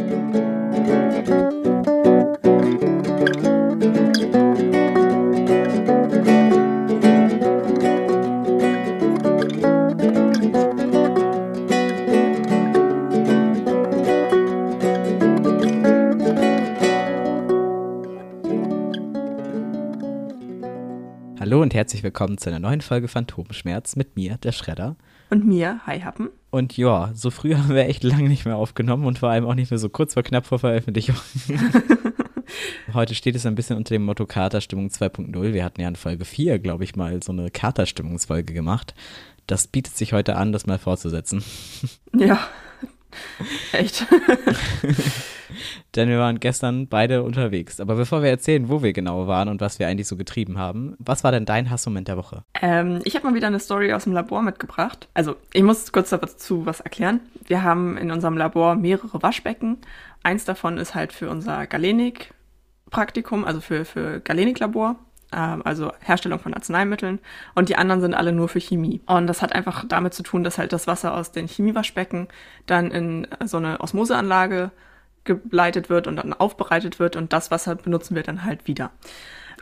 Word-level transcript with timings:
Hallo 0.00 0.30
herzlich 21.90 22.04
willkommen 22.04 22.38
zu 22.38 22.48
einer 22.48 22.60
neuen 22.60 22.82
Folge 22.82 23.08
Phantomschmerz 23.08 23.96
mit 23.96 24.14
mir, 24.14 24.36
der 24.36 24.52
Schredder. 24.52 24.94
Und 25.28 25.44
mir, 25.44 25.80
Hi 25.86 25.98
Happen. 25.98 26.30
Und 26.50 26.76
ja, 26.76 27.10
so 27.14 27.32
früh 27.32 27.52
haben 27.56 27.70
wir 27.70 27.88
echt 27.88 28.04
lange 28.04 28.28
nicht 28.28 28.44
mehr 28.44 28.54
aufgenommen 28.54 29.06
und 29.06 29.18
vor 29.18 29.28
allem 29.28 29.44
auch 29.44 29.56
nicht 29.56 29.72
mehr 29.72 29.78
so 29.78 29.88
kurz 29.88 30.14
vor 30.14 30.22
knapp 30.22 30.46
vor 30.46 30.60
Veröffentlichung. 30.60 31.16
Heute 32.94 33.16
steht 33.16 33.34
es 33.34 33.44
ein 33.44 33.56
bisschen 33.56 33.76
unter 33.76 33.92
dem 33.92 34.04
Motto 34.04 34.24
Katerstimmung 34.24 34.86
2.0. 34.86 35.52
Wir 35.52 35.64
hatten 35.64 35.80
ja 35.80 35.88
in 35.88 35.96
Folge 35.96 36.24
4, 36.24 36.60
glaube 36.60 36.84
ich, 36.84 36.94
mal 36.94 37.20
so 37.24 37.32
eine 37.32 37.50
Katerstimmungsfolge 37.50 38.54
gemacht. 38.54 38.94
Das 39.48 39.66
bietet 39.66 39.96
sich 39.96 40.12
heute 40.12 40.36
an, 40.36 40.52
das 40.52 40.66
mal 40.66 40.78
fortzusetzen. 40.78 41.42
Ja, 42.16 42.38
echt. 43.72 44.06
Denn 45.96 46.08
wir 46.08 46.18
waren 46.18 46.40
gestern 46.40 46.88
beide 46.88 47.22
unterwegs. 47.22 47.80
Aber 47.80 47.94
bevor 47.96 48.22
wir 48.22 48.30
erzählen, 48.30 48.68
wo 48.68 48.82
wir 48.82 48.92
genau 48.92 49.26
waren 49.26 49.48
und 49.48 49.60
was 49.60 49.78
wir 49.78 49.88
eigentlich 49.88 50.08
so 50.08 50.16
getrieben 50.16 50.58
haben, 50.58 50.96
was 50.98 51.24
war 51.24 51.32
denn 51.32 51.44
dein 51.44 51.70
Hassmoment 51.70 52.08
der 52.08 52.16
Woche? 52.16 52.44
Ähm, 52.60 53.00
ich 53.04 53.14
habe 53.14 53.26
mal 53.26 53.34
wieder 53.34 53.46
eine 53.46 53.60
Story 53.60 53.92
aus 53.92 54.04
dem 54.04 54.12
Labor 54.12 54.42
mitgebracht. 54.42 55.08
Also, 55.14 55.36
ich 55.52 55.62
muss 55.62 55.92
kurz 55.92 56.10
dazu 56.10 56.66
was 56.66 56.80
erklären. 56.80 57.20
Wir 57.46 57.62
haben 57.62 57.96
in 57.96 58.10
unserem 58.10 58.36
Labor 58.36 58.74
mehrere 58.74 59.22
Waschbecken. 59.22 59.78
Eins 60.22 60.44
davon 60.44 60.78
ist 60.78 60.94
halt 60.94 61.12
für 61.12 61.30
unser 61.30 61.66
Galenik-Praktikum, 61.66 63.44
also 63.44 63.60
für, 63.60 63.84
für 63.84 64.20
Galenik-Labor 64.20 64.96
ähm, 65.32 65.62
also 65.64 65.92
Herstellung 66.00 66.38
von 66.38 66.54
Arzneimitteln 66.54 67.20
und 67.54 67.68
die 67.68 67.76
anderen 67.76 68.00
sind 68.00 68.14
alle 68.14 68.32
nur 68.32 68.48
für 68.48 68.60
Chemie. 68.60 69.00
Und 69.06 69.26
das 69.26 69.42
hat 69.42 69.52
einfach 69.52 69.84
damit 69.86 70.14
zu 70.14 70.22
tun, 70.22 70.44
dass 70.44 70.58
halt 70.58 70.72
das 70.72 70.86
Wasser 70.86 71.14
aus 71.14 71.32
den 71.32 71.46
Chemiewaschbecken 71.46 72.28
dann 72.66 72.90
in 72.90 73.26
so 73.44 73.58
eine 73.58 73.80
Osmoseanlage 73.80 74.70
geleitet 75.24 75.90
wird 75.90 76.06
und 76.06 76.16
dann 76.16 76.32
aufbereitet 76.32 76.98
wird 76.98 77.16
und 77.16 77.32
das 77.32 77.50
Wasser 77.50 77.74
benutzen 77.74 78.14
wir 78.14 78.22
dann 78.22 78.44
halt 78.44 78.66
wieder. 78.66 78.90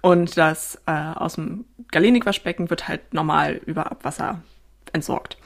Und 0.02 0.36
das 0.36 0.80
äh, 0.86 0.92
aus 0.92 1.34
dem 1.34 1.64
Galenik-Waschbecken 1.90 2.70
wird 2.70 2.88
halt 2.88 3.12
normal 3.12 3.60
über 3.66 3.90
Abwasser 3.90 4.42
entsorgt. 4.92 5.38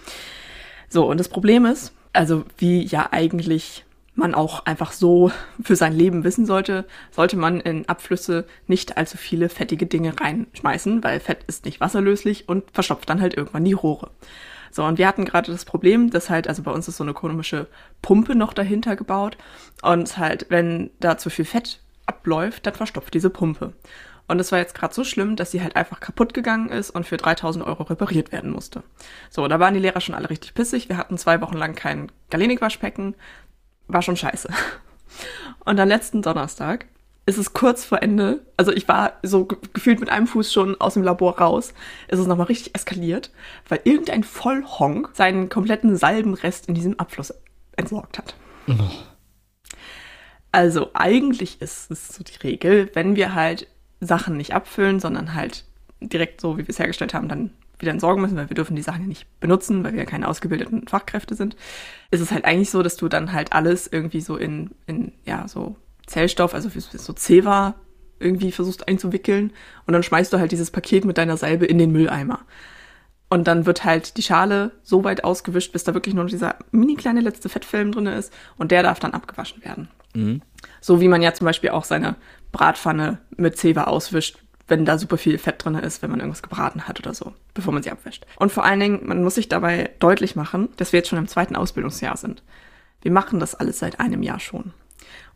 So, 0.88 1.08
und 1.08 1.18
das 1.18 1.28
Problem 1.28 1.64
ist, 1.64 1.94
also 2.12 2.44
wie 2.58 2.84
ja 2.84 3.08
eigentlich 3.12 3.84
man 4.14 4.34
auch 4.34 4.66
einfach 4.66 4.92
so 4.92 5.32
für 5.62 5.76
sein 5.76 5.94
Leben 5.94 6.24
wissen 6.24 6.44
sollte, 6.44 6.84
sollte 7.10 7.36
man 7.36 7.60
in 7.60 7.88
Abflüsse 7.88 8.46
nicht 8.66 8.96
allzu 8.98 9.16
viele 9.16 9.48
fettige 9.48 9.86
Dinge 9.86 10.14
reinschmeißen, 10.20 11.02
weil 11.02 11.20
Fett 11.20 11.44
ist 11.46 11.64
nicht 11.64 11.80
wasserlöslich 11.80 12.48
und 12.48 12.70
verstopft 12.72 13.08
dann 13.08 13.20
halt 13.20 13.34
irgendwann 13.34 13.64
die 13.64 13.72
Rohre. 13.72 14.10
So, 14.72 14.84
und 14.84 14.98
wir 14.98 15.06
hatten 15.06 15.24
gerade 15.24 15.52
das 15.52 15.64
Problem, 15.64 16.10
dass 16.10 16.30
halt, 16.30 16.48
also 16.48 16.62
bei 16.62 16.72
uns 16.72 16.88
ist 16.88 16.96
so 16.96 17.04
eine 17.04 17.12
komische 17.12 17.68
Pumpe 18.00 18.34
noch 18.34 18.54
dahinter 18.54 18.96
gebaut 18.96 19.36
und 19.82 20.16
halt, 20.16 20.46
wenn 20.48 20.90
da 20.98 21.18
zu 21.18 21.30
viel 21.30 21.44
Fett 21.44 21.80
abläuft, 22.06 22.66
dann 22.66 22.74
verstopft 22.74 23.14
diese 23.14 23.30
Pumpe. 23.30 23.74
Und 24.28 24.40
es 24.40 24.50
war 24.50 24.58
jetzt 24.58 24.74
gerade 24.74 24.94
so 24.94 25.04
schlimm, 25.04 25.36
dass 25.36 25.50
sie 25.50 25.62
halt 25.62 25.76
einfach 25.76 26.00
kaputt 26.00 26.32
gegangen 26.32 26.70
ist 26.70 26.90
und 26.90 27.06
für 27.06 27.18
3000 27.18 27.66
Euro 27.66 27.82
repariert 27.82 28.32
werden 28.32 28.50
musste. 28.50 28.82
So, 29.28 29.46
da 29.46 29.60
waren 29.60 29.74
die 29.74 29.80
Lehrer 29.80 30.00
schon 30.00 30.14
alle 30.14 30.30
richtig 30.30 30.54
pissig. 30.54 30.88
Wir 30.88 30.96
hatten 30.96 31.18
zwei 31.18 31.40
Wochen 31.42 31.56
lang 31.58 31.74
kein 31.74 32.10
Galenik-Waschbecken. 32.30 33.14
War 33.88 34.00
schon 34.00 34.16
scheiße. 34.16 34.48
Und 35.66 35.78
am 35.78 35.88
letzten 35.88 36.22
Donnerstag 36.22 36.86
ist 37.24 37.38
es 37.38 37.52
kurz 37.52 37.84
vor 37.84 38.02
Ende, 38.02 38.44
also 38.56 38.72
ich 38.72 38.88
war 38.88 39.14
so 39.22 39.46
gefühlt 39.46 40.00
mit 40.00 40.10
einem 40.10 40.26
Fuß 40.26 40.52
schon 40.52 40.80
aus 40.80 40.94
dem 40.94 41.04
Labor 41.04 41.38
raus, 41.38 41.72
ist 42.08 42.18
es 42.18 42.26
nochmal 42.26 42.46
richtig 42.46 42.74
eskaliert, 42.74 43.30
weil 43.68 43.80
irgendein 43.84 44.24
Vollhonk 44.24 45.10
seinen 45.14 45.48
kompletten 45.48 45.96
Salbenrest 45.96 46.68
in 46.68 46.74
diesem 46.74 46.98
Abfluss 46.98 47.32
entsorgt 47.76 48.18
hat. 48.18 48.34
Oh. 48.68 48.72
Also 50.50 50.90
eigentlich 50.94 51.62
ist 51.62 51.90
es 51.90 52.08
so 52.08 52.24
die 52.24 52.36
Regel, 52.46 52.90
wenn 52.94 53.16
wir 53.16 53.34
halt 53.34 53.68
Sachen 54.00 54.36
nicht 54.36 54.52
abfüllen, 54.52 55.00
sondern 55.00 55.34
halt 55.34 55.64
direkt 56.00 56.40
so, 56.40 56.58
wie 56.58 56.62
wir 56.62 56.68
es 56.68 56.78
hergestellt 56.78 57.14
haben, 57.14 57.28
dann 57.28 57.52
wieder 57.78 57.92
entsorgen 57.92 58.20
müssen, 58.20 58.36
weil 58.36 58.50
wir 58.50 58.54
dürfen 58.54 58.76
die 58.76 58.82
Sachen 58.82 59.02
ja 59.02 59.08
nicht 59.08 59.26
benutzen, 59.40 59.82
weil 59.82 59.92
wir 59.92 60.00
ja 60.00 60.06
keine 60.06 60.28
ausgebildeten 60.28 60.86
Fachkräfte 60.88 61.34
sind, 61.34 61.56
ist 62.10 62.20
es 62.20 62.30
halt 62.30 62.44
eigentlich 62.44 62.70
so, 62.70 62.82
dass 62.82 62.96
du 62.96 63.08
dann 63.08 63.32
halt 63.32 63.52
alles 63.52 63.86
irgendwie 63.86 64.20
so 64.20 64.36
in, 64.36 64.70
in 64.86 65.12
ja, 65.24 65.46
so 65.48 65.76
Zellstoff, 66.12 66.54
also 66.54 66.68
so 66.68 67.12
Zewa 67.12 67.74
irgendwie 68.18 68.52
versuchst 68.52 68.86
einzuwickeln 68.86 69.52
und 69.86 69.92
dann 69.92 70.02
schmeißt 70.02 70.32
du 70.32 70.38
halt 70.38 70.52
dieses 70.52 70.70
Paket 70.70 71.04
mit 71.04 71.18
deiner 71.18 71.36
Salbe 71.36 71.66
in 71.66 71.78
den 71.78 71.90
Mülleimer. 71.90 72.40
Und 73.28 73.48
dann 73.48 73.64
wird 73.64 73.84
halt 73.84 74.18
die 74.18 74.22
Schale 74.22 74.72
so 74.82 75.04
weit 75.04 75.24
ausgewischt, 75.24 75.72
bis 75.72 75.84
da 75.84 75.94
wirklich 75.94 76.14
nur 76.14 76.26
dieser 76.26 76.56
mini 76.70 76.96
kleine 76.96 77.22
letzte 77.22 77.48
Fettfilm 77.48 77.90
drin 77.90 78.06
ist 78.06 78.32
und 78.58 78.70
der 78.70 78.82
darf 78.82 79.00
dann 79.00 79.14
abgewaschen 79.14 79.64
werden. 79.64 79.88
Mhm. 80.14 80.42
So 80.80 81.00
wie 81.00 81.08
man 81.08 81.22
ja 81.22 81.32
zum 81.32 81.46
Beispiel 81.46 81.70
auch 81.70 81.84
seine 81.84 82.16
Bratpfanne 82.52 83.18
mit 83.36 83.56
Zewa 83.56 83.84
auswischt, 83.84 84.38
wenn 84.68 84.84
da 84.84 84.98
super 84.98 85.16
viel 85.16 85.38
Fett 85.38 85.64
drin 85.64 85.74
ist, 85.76 86.02
wenn 86.02 86.10
man 86.10 86.20
irgendwas 86.20 86.42
gebraten 86.42 86.86
hat 86.86 87.00
oder 87.00 87.14
so, 87.14 87.32
bevor 87.54 87.72
man 87.72 87.82
sie 87.82 87.90
abwäscht. 87.90 88.26
Und 88.36 88.52
vor 88.52 88.64
allen 88.64 88.80
Dingen, 88.80 89.00
man 89.04 89.24
muss 89.24 89.36
sich 89.36 89.48
dabei 89.48 89.90
deutlich 89.98 90.36
machen, 90.36 90.68
dass 90.76 90.92
wir 90.92 90.98
jetzt 90.98 91.08
schon 91.08 91.18
im 91.18 91.28
zweiten 91.28 91.56
Ausbildungsjahr 91.56 92.16
sind. 92.18 92.42
Wir 93.00 93.12
machen 93.12 93.40
das 93.40 93.54
alles 93.54 93.78
seit 93.78 93.98
einem 93.98 94.22
Jahr 94.22 94.40
schon. 94.40 94.74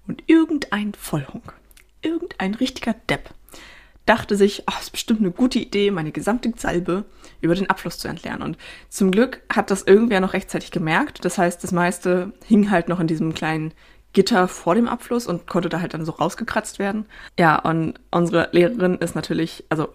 Und 0.06 0.22
irgendein 0.26 0.94
Vollhunk, 0.94 1.52
irgendein 2.02 2.54
richtiger 2.54 2.94
Depp, 3.08 3.30
dachte 4.06 4.36
sich, 4.36 4.62
ach, 4.66 4.80
ist 4.80 4.92
bestimmt 4.92 5.20
eine 5.20 5.32
gute 5.32 5.58
Idee, 5.58 5.90
meine 5.90 6.12
gesamte 6.12 6.52
Salbe 6.56 7.04
über 7.40 7.54
den 7.54 7.68
Abfluss 7.68 7.98
zu 7.98 8.08
entleeren. 8.08 8.40
Und 8.40 8.56
zum 8.88 9.10
Glück 9.10 9.42
hat 9.52 9.70
das 9.70 9.82
irgendwer 9.82 10.20
noch 10.20 10.32
rechtzeitig 10.32 10.70
gemerkt. 10.70 11.24
Das 11.24 11.38
heißt, 11.38 11.62
das 11.62 11.72
meiste 11.72 12.32
hing 12.44 12.70
halt 12.70 12.88
noch 12.88 13.00
in 13.00 13.08
diesem 13.08 13.34
kleinen 13.34 13.72
Gitter 14.12 14.48
vor 14.48 14.74
dem 14.74 14.88
Abfluss 14.88 15.26
und 15.26 15.46
konnte 15.46 15.68
da 15.68 15.80
halt 15.80 15.92
dann 15.92 16.04
so 16.04 16.12
rausgekratzt 16.12 16.78
werden. 16.78 17.06
Ja, 17.38 17.58
und 17.58 18.00
unsere 18.10 18.48
Lehrerin 18.52 18.94
ist 18.94 19.14
natürlich, 19.14 19.64
also 19.68 19.92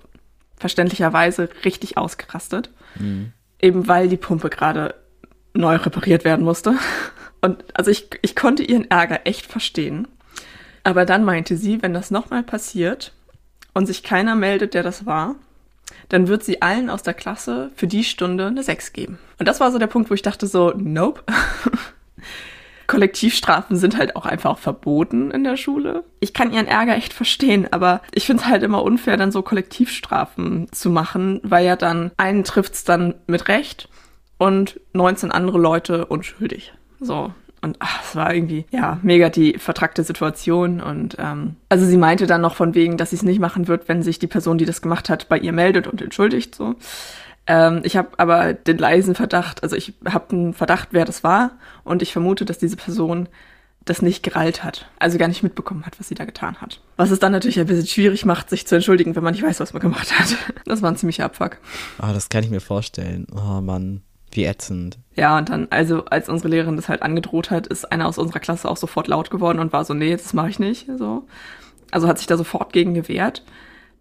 verständlicherweise 0.57 1.49
richtig 1.65 1.97
ausgerastet. 1.97 2.69
Mhm. 2.99 3.31
Eben 3.59 3.87
weil 3.87 4.09
die 4.09 4.17
Pumpe 4.17 4.49
gerade 4.49 4.93
neu 5.53 5.75
repariert 5.75 6.25
werden 6.25 6.45
musste. 6.45 6.75
Und 7.41 7.63
also 7.73 7.91
ich, 7.91 8.09
ich 8.21 8.35
konnte 8.35 8.63
ihren 8.63 8.89
Ärger 8.89 9.21
echt 9.25 9.45
verstehen. 9.45 10.07
Aber 10.83 11.05
dann 11.05 11.23
meinte 11.23 11.57
sie, 11.57 11.81
wenn 11.81 11.93
das 11.93 12.11
nochmal 12.11 12.43
passiert 12.43 13.13
und 13.73 13.85
sich 13.85 14.03
keiner 14.03 14.35
meldet, 14.35 14.73
der 14.73 14.83
das 14.83 15.05
war, 15.05 15.35
dann 16.09 16.27
wird 16.27 16.43
sie 16.43 16.61
allen 16.61 16.89
aus 16.89 17.03
der 17.03 17.13
Klasse 17.13 17.71
für 17.75 17.87
die 17.87 18.03
Stunde 18.03 18.47
eine 18.47 18.63
6 18.63 18.93
geben. 18.93 19.19
Und 19.39 19.47
das 19.47 19.59
war 19.59 19.71
so 19.71 19.79
der 19.79 19.87
Punkt, 19.87 20.09
wo 20.09 20.13
ich 20.13 20.21
dachte 20.21 20.47
so, 20.47 20.73
nope. 20.75 21.23
Kollektivstrafen 22.87 23.77
sind 23.77 23.97
halt 23.97 24.17
auch 24.17 24.25
einfach 24.25 24.57
verboten 24.57 25.31
in 25.31 25.45
der 25.45 25.55
Schule. 25.55 26.03
Ich 26.19 26.33
kann 26.33 26.51
ihren 26.51 26.67
Ärger 26.67 26.97
echt 26.97 27.13
verstehen, 27.13 27.71
aber 27.71 28.01
ich 28.13 28.25
finde 28.25 28.43
es 28.43 28.49
halt 28.49 28.63
immer 28.63 28.83
unfair, 28.83 29.15
dann 29.15 29.31
so 29.31 29.41
Kollektivstrafen 29.41 30.67
zu 30.73 30.89
machen, 30.89 31.39
weil 31.43 31.65
ja 31.65 31.77
dann 31.77 32.11
einen 32.17 32.43
trifft's 32.43 32.83
dann 32.83 33.15
mit 33.27 33.47
Recht 33.47 33.87
und 34.37 34.81
19 34.91 35.31
andere 35.31 35.57
Leute 35.57 36.05
unschuldig. 36.07 36.73
So. 37.01 37.33
Und 37.63 37.77
ach, 37.79 38.01
es 38.03 38.15
war 38.15 38.33
irgendwie, 38.33 38.65
ja, 38.71 38.99
mega 39.03 39.29
die 39.29 39.57
vertrackte 39.59 40.03
Situation. 40.03 40.81
Und 40.81 41.17
ähm, 41.19 41.57
also 41.69 41.85
sie 41.85 41.97
meinte 41.97 42.25
dann 42.25 42.41
noch 42.41 42.55
von 42.55 42.73
wegen, 42.73 42.97
dass 42.97 43.11
sie 43.11 43.17
es 43.17 43.23
nicht 43.23 43.39
machen 43.39 43.67
wird, 43.67 43.87
wenn 43.87 44.01
sich 44.01 44.17
die 44.17 44.27
Person, 44.27 44.57
die 44.57 44.65
das 44.65 44.81
gemacht 44.81 45.09
hat, 45.09 45.29
bei 45.29 45.37
ihr 45.37 45.51
meldet 45.51 45.85
und 45.87 46.01
entschuldigt. 46.01 46.55
So. 46.55 46.75
Ähm, 47.45 47.81
ich 47.83 47.97
habe 47.97 48.09
aber 48.17 48.53
den 48.53 48.77
leisen 48.77 49.13
Verdacht, 49.13 49.61
also 49.61 49.75
ich 49.75 49.93
habe 50.05 50.31
einen 50.31 50.53
Verdacht, 50.53 50.89
wer 50.91 51.05
das 51.05 51.23
war. 51.23 51.51
Und 51.83 52.01
ich 52.01 52.13
vermute, 52.13 52.45
dass 52.45 52.57
diese 52.57 52.77
Person 52.77 53.29
das 53.85 54.01
nicht 54.01 54.23
gerallt 54.23 54.63
hat. 54.63 54.87
Also 54.99 55.17
gar 55.17 55.27
nicht 55.27 55.43
mitbekommen 55.43 55.85
hat, 55.85 55.99
was 55.99 56.07
sie 56.07 56.15
da 56.15 56.25
getan 56.25 56.61
hat. 56.61 56.81
Was 56.97 57.11
es 57.11 57.19
dann 57.19 57.31
natürlich 57.31 57.59
ein 57.59 57.65
bisschen 57.65 57.87
schwierig 57.87 58.25
macht, 58.25 58.49
sich 58.49 58.67
zu 58.67 58.75
entschuldigen, 58.75 59.15
wenn 59.15 59.23
man 59.23 59.33
nicht 59.33 59.43
weiß, 59.43 59.59
was 59.59 59.73
man 59.73 59.81
gemacht 59.81 60.17
hat. 60.19 60.35
Das 60.65 60.81
war 60.81 60.91
ein 60.91 60.97
ziemlicher 60.97 61.25
Abfuck. 61.25 61.57
Ah, 61.97 62.13
das 62.13 62.29
kann 62.29 62.43
ich 62.43 62.49
mir 62.49 62.61
vorstellen. 62.61 63.27
Oh 63.33 63.61
Mann. 63.61 64.01
Wie 64.31 64.45
ätzend. 64.45 64.97
Ja, 65.15 65.37
und 65.37 65.49
dann, 65.49 65.67
also 65.69 66.05
als 66.05 66.29
unsere 66.29 66.49
Lehrerin 66.49 66.77
das 66.77 66.89
halt 66.89 67.01
angedroht 67.01 67.51
hat, 67.51 67.67
ist 67.67 67.91
einer 67.91 68.07
aus 68.07 68.17
unserer 68.17 68.39
Klasse 68.39 68.69
auch 68.69 68.77
sofort 68.77 69.07
laut 69.07 69.29
geworden 69.29 69.59
und 69.59 69.73
war 69.73 69.83
so, 69.83 69.93
nee, 69.93 70.11
das 70.11 70.33
mache 70.33 70.49
ich 70.49 70.59
nicht. 70.59 70.87
So. 70.97 71.27
Also 71.91 72.07
hat 72.07 72.17
sich 72.17 72.27
da 72.27 72.37
sofort 72.37 72.71
gegen 72.71 72.93
gewehrt, 72.93 73.43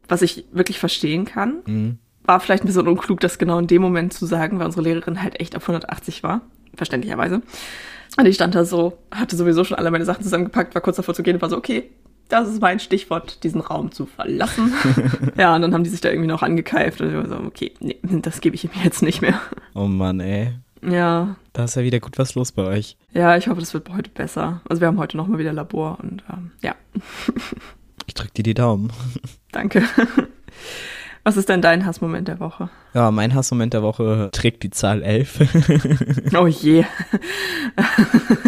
was 0.09 0.23
ich 0.23 0.45
wirklich 0.53 0.79
verstehen 0.79 1.25
kann. 1.25 1.59
Mhm. 1.67 1.99
War 2.25 2.39
vielleicht 2.39 2.63
ein 2.63 2.69
bisschen 2.69 2.87
unklug, 2.87 3.21
das 3.21 3.39
genau 3.39 3.59
in 3.59 3.67
dem 3.67 3.83
Moment 3.83 4.13
zu 4.13 4.27
sagen, 4.27 4.59
weil 4.59 4.67
unsere 4.67 4.83
Lehrerin 4.83 5.23
halt 5.23 5.41
echt 5.41 5.57
auf 5.57 5.65
180 5.65 6.23
war, 6.23 6.43
verständlicherweise. 6.75 7.43
Und 8.17 8.27
ich 8.27 8.35
stand 8.37 8.55
da 8.55 8.65
so, 8.65 8.99
hatte 9.11 9.37
sowieso 9.37 9.65
schon 9.65 9.79
alle 9.79 9.91
meine 9.91 10.05
Sachen 10.05 10.23
zusammengepackt, 10.23 10.75
war 10.75 10.83
kurz 10.83 10.97
davor 10.97 11.15
zu 11.15 11.23
gehen 11.23 11.37
und 11.37 11.43
war 11.43 11.51
so, 11.51 11.57
okay, 11.57 11.91
das 12.31 12.49
ist 12.49 12.61
mein 12.61 12.81
Stichwort, 12.81 13.43
diesen 13.45 13.61
Raum 13.61 13.93
zu 13.93 14.07
verlassen. 14.07 14.73
ja, 15.37 15.55
und 15.55 15.63
dann 15.63 15.75
haben 15.75 15.85
die 15.85 15.91
sich 15.91 16.01
da 16.01 16.09
irgendwie 16.09 16.29
noch 16.29 16.43
angekeift 16.43 17.01
und 17.01 17.11
ich 17.11 17.15
war 17.15 17.29
so, 17.29 17.37
okay, 17.37 17.73
nee, 17.81 17.99
das 18.03 18.41
gebe 18.41 18.55
ich 18.55 18.65
ihm 18.65 18.71
jetzt 18.83 19.03
nicht 19.03 19.21
mehr. 19.21 19.41
Oh 19.75 19.87
Mann, 19.87 20.21
ey. 20.21 20.55
Ja. 20.83 21.37
Da 21.53 21.65
ist 21.65 21.77
ja 21.77 21.83
wieder 21.83 22.01
gut 22.01 22.19
was 22.19 22.35
los 22.35 22.53
bei 22.53 22.63
euch. 22.63 22.97
Ja, 23.13 23.37
ich 23.37 23.49
hoffe, 23.49 23.61
das 23.61 23.75
wird 23.75 23.91
heute 23.91 24.11
besser. 24.11 24.63
Also 24.69 24.81
wir 24.81 24.89
haben 24.89 24.99
heute 24.99 25.17
nochmal 25.17 25.39
wieder 25.39 25.53
Labor 25.53 25.99
und 26.01 26.25
ähm, 26.33 26.53
ja. 26.63 26.75
ich 28.07 28.15
drück 28.15 28.33
dir 28.33 28.45
die 28.45 28.55
Daumen. 28.55 28.93
Danke. 29.53 29.83
Was 31.23 31.37
ist 31.37 31.49
denn 31.51 31.61
dein 31.61 31.85
Hassmoment 31.85 32.29
der 32.29 32.41
Woche? 32.41 32.71
Ja, 32.95 33.11
mein 33.11 33.35
Hassmoment 33.35 33.75
der 33.75 33.83
Woche 33.83 34.31
trägt 34.33 34.63
die 34.63 34.71
Zahl 34.71 35.03
11. 35.03 36.33
oh 36.39 36.47
je. 36.47 36.85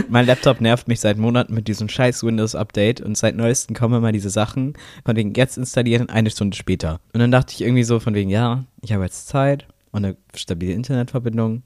mein 0.09 0.27
Laptop 0.27 0.61
nervt 0.61 0.89
mich 0.89 1.01
seit 1.01 1.19
Monaten 1.19 1.55
mit 1.55 1.69
diesem 1.69 1.89
scheiß 1.89 2.25
Windows-Update 2.25 3.03
und 3.03 3.17
seit 3.17 3.37
neuestem 3.37 3.77
kommen 3.77 3.97
immer 3.97 4.13
diese 4.13 4.31
Sachen, 4.31 4.75
von 5.05 5.17
wegen 5.17 5.35
jetzt 5.35 5.59
installieren, 5.59 6.09
eine 6.09 6.31
Stunde 6.31 6.57
später. 6.57 7.01
Und 7.13 7.21
dann 7.21 7.31
dachte 7.31 7.53
ich 7.53 7.61
irgendwie 7.61 7.85
so 7.85 8.01
von 8.01 8.15
wegen, 8.15 8.31
ja, 8.31 8.65
ich 8.81 8.93
habe 8.93 9.05
jetzt 9.05 9.29
Zeit 9.29 9.67
und 9.91 10.05
eine 10.05 10.17
stabile 10.35 10.73
Internetverbindung 10.73 11.63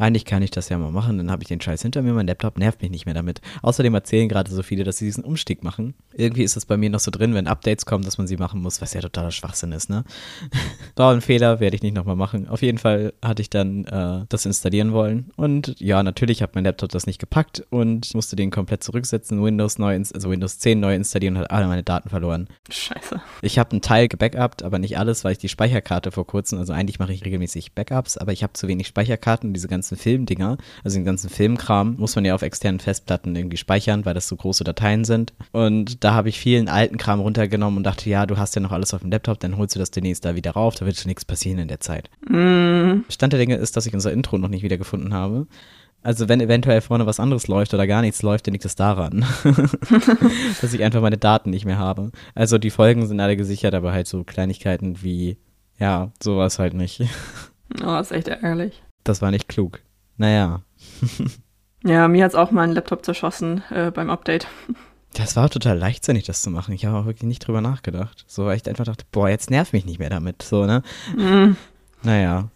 eigentlich 0.00 0.24
kann 0.24 0.42
ich 0.42 0.50
das 0.50 0.68
ja 0.68 0.78
mal 0.78 0.90
machen, 0.90 1.18
dann 1.18 1.30
habe 1.30 1.42
ich 1.42 1.48
den 1.48 1.60
Scheiß 1.60 1.82
hinter 1.82 2.02
mir, 2.02 2.12
mein 2.12 2.26
Laptop 2.26 2.58
nervt 2.58 2.82
mich 2.82 2.90
nicht 2.90 3.06
mehr 3.06 3.14
damit. 3.14 3.40
Außerdem 3.62 3.94
erzählen 3.94 4.28
gerade 4.28 4.50
so 4.50 4.62
viele, 4.62 4.84
dass 4.84 4.96
sie 4.96 5.04
diesen 5.04 5.24
Umstieg 5.24 5.62
machen. 5.62 5.94
Irgendwie 6.14 6.42
ist 6.42 6.56
es 6.56 6.66
bei 6.66 6.76
mir 6.76 6.90
noch 6.90 7.00
so 7.00 7.10
drin, 7.10 7.34
wenn 7.34 7.46
Updates 7.46 7.86
kommen, 7.86 8.04
dass 8.04 8.18
man 8.18 8.26
sie 8.26 8.36
machen 8.36 8.62
muss, 8.62 8.80
was 8.80 8.94
ja 8.94 9.00
totaler 9.00 9.30
Schwachsinn 9.30 9.72
ist, 9.72 9.90
ne? 9.90 10.04
War 10.96 11.12
ein 11.12 11.20
Fehler, 11.20 11.60
werde 11.60 11.76
ich 11.76 11.82
nicht 11.82 11.94
nochmal 11.94 12.16
machen. 12.16 12.48
Auf 12.48 12.62
jeden 12.62 12.78
Fall 12.78 13.12
hatte 13.22 13.42
ich 13.42 13.50
dann 13.50 13.84
äh, 13.84 14.24
das 14.28 14.46
installieren 14.46 14.92
wollen 14.92 15.30
und 15.36 15.78
ja, 15.78 16.02
natürlich 16.02 16.42
hat 16.42 16.54
mein 16.54 16.64
Laptop 16.64 16.90
das 16.90 17.06
nicht 17.06 17.18
gepackt 17.18 17.64
und 17.70 18.14
musste 18.14 18.36
den 18.36 18.50
komplett 18.50 18.82
zurücksetzen, 18.82 19.42
Windows 19.42 19.78
neu, 19.78 19.94
also 19.96 20.30
Windows 20.30 20.58
10 20.58 20.80
neu 20.80 20.94
installieren 20.94 21.36
und 21.36 21.42
hat 21.42 21.50
alle 21.50 21.66
meine 21.66 21.82
Daten 21.82 22.08
verloren. 22.08 22.48
Scheiße. 22.70 23.20
Ich 23.42 23.58
habe 23.58 23.72
einen 23.72 23.82
Teil 23.82 24.08
gebackupt, 24.08 24.62
aber 24.62 24.78
nicht 24.78 24.98
alles, 24.98 25.24
weil 25.24 25.32
ich 25.32 25.38
die 25.38 25.48
Speicherkarte 25.48 26.10
vor 26.10 26.26
kurzem, 26.26 26.58
also 26.58 26.72
eigentlich 26.72 26.98
mache 26.98 27.12
ich 27.12 27.24
regelmäßig 27.24 27.72
Backups, 27.74 28.16
aber 28.16 28.32
ich 28.32 28.42
habe 28.42 28.52
zu 28.54 28.68
wenig 28.68 28.86
Speicherkarten, 28.86 29.52
diese 29.52 29.68
ganzen 29.90 30.02
Filmdinger, 30.02 30.56
also 30.84 30.96
den 30.96 31.04
ganzen 31.04 31.30
Filmkram, 31.30 31.96
muss 31.98 32.14
man 32.14 32.24
ja 32.24 32.34
auf 32.34 32.42
externen 32.42 32.80
Festplatten 32.80 33.34
irgendwie 33.34 33.56
speichern, 33.56 34.04
weil 34.04 34.14
das 34.14 34.28
so 34.28 34.36
große 34.36 34.64
Dateien 34.64 35.04
sind. 35.04 35.32
Und 35.52 36.04
da 36.04 36.14
habe 36.14 36.28
ich 36.28 36.38
vielen 36.38 36.68
alten 36.68 36.96
Kram 36.96 37.20
runtergenommen 37.20 37.78
und 37.78 37.84
dachte, 37.84 38.08
ja, 38.08 38.26
du 38.26 38.36
hast 38.36 38.54
ja 38.54 38.60
noch 38.60 38.72
alles 38.72 38.94
auf 38.94 39.00
dem 39.00 39.10
Laptop, 39.10 39.40
dann 39.40 39.56
holst 39.56 39.74
du 39.74 39.78
das 39.78 39.90
demnächst 39.90 40.24
da 40.24 40.36
wieder 40.36 40.52
rauf, 40.52 40.74
da 40.76 40.86
wird 40.86 40.96
schon 40.96 41.08
nichts 41.08 41.24
passieren 41.24 41.58
in 41.58 41.68
der 41.68 41.80
Zeit. 41.80 42.10
Mm. 42.28 43.02
Stand 43.08 43.32
der 43.32 43.40
Dinge 43.40 43.56
ist, 43.56 43.76
dass 43.76 43.86
ich 43.86 43.94
unser 43.94 44.12
Intro 44.12 44.38
noch 44.38 44.48
nicht 44.48 44.62
wiedergefunden 44.62 45.12
habe. 45.12 45.46
Also 46.02 46.30
wenn 46.30 46.40
eventuell 46.40 46.80
vorne 46.80 47.04
was 47.04 47.20
anderes 47.20 47.46
läuft 47.46 47.74
oder 47.74 47.86
gar 47.86 48.00
nichts 48.00 48.22
läuft, 48.22 48.46
dann 48.46 48.54
liegt 48.54 48.64
es 48.64 48.74
daran, 48.74 49.26
dass 50.60 50.72
ich 50.72 50.82
einfach 50.82 51.02
meine 51.02 51.18
Daten 51.18 51.50
nicht 51.50 51.66
mehr 51.66 51.78
habe. 51.78 52.10
Also 52.34 52.56
die 52.56 52.70
Folgen 52.70 53.06
sind 53.06 53.20
alle 53.20 53.36
gesichert, 53.36 53.74
aber 53.74 53.92
halt 53.92 54.06
so 54.06 54.24
Kleinigkeiten 54.24 55.02
wie, 55.02 55.36
ja, 55.78 56.12
sowas 56.22 56.58
halt 56.58 56.74
nicht. 56.74 57.02
Oh, 57.84 57.98
ist 57.98 58.12
echt 58.12 58.28
ärgerlich. 58.28 58.82
Das 59.04 59.22
war 59.22 59.30
nicht 59.30 59.48
klug. 59.48 59.80
Naja. 60.16 60.62
ja, 61.84 62.08
mir 62.08 62.24
hat 62.24 62.32
es 62.32 62.34
auch 62.36 62.50
mal 62.50 62.62
ein 62.62 62.72
Laptop 62.72 63.04
zerschossen 63.04 63.62
äh, 63.70 63.90
beim 63.90 64.10
Update. 64.10 64.46
Das 65.14 65.34
war 65.34 65.50
total 65.50 65.76
leichtsinnig, 65.76 66.24
das 66.24 66.42
zu 66.42 66.50
machen. 66.50 66.72
Ich 66.72 66.84
habe 66.84 66.96
auch 66.96 67.06
wirklich 67.06 67.24
nicht 67.24 67.46
drüber 67.46 67.60
nachgedacht. 67.60 68.24
So, 68.28 68.46
weil 68.46 68.56
ich 68.56 68.68
einfach 68.68 68.84
dachte, 68.84 69.04
boah, 69.10 69.28
jetzt 69.28 69.50
nerv 69.50 69.72
mich 69.72 69.84
nicht 69.84 69.98
mehr 69.98 70.10
damit. 70.10 70.42
So, 70.42 70.66
ne? 70.66 70.82
Mm. 71.16 71.56
Naja. 72.02 72.48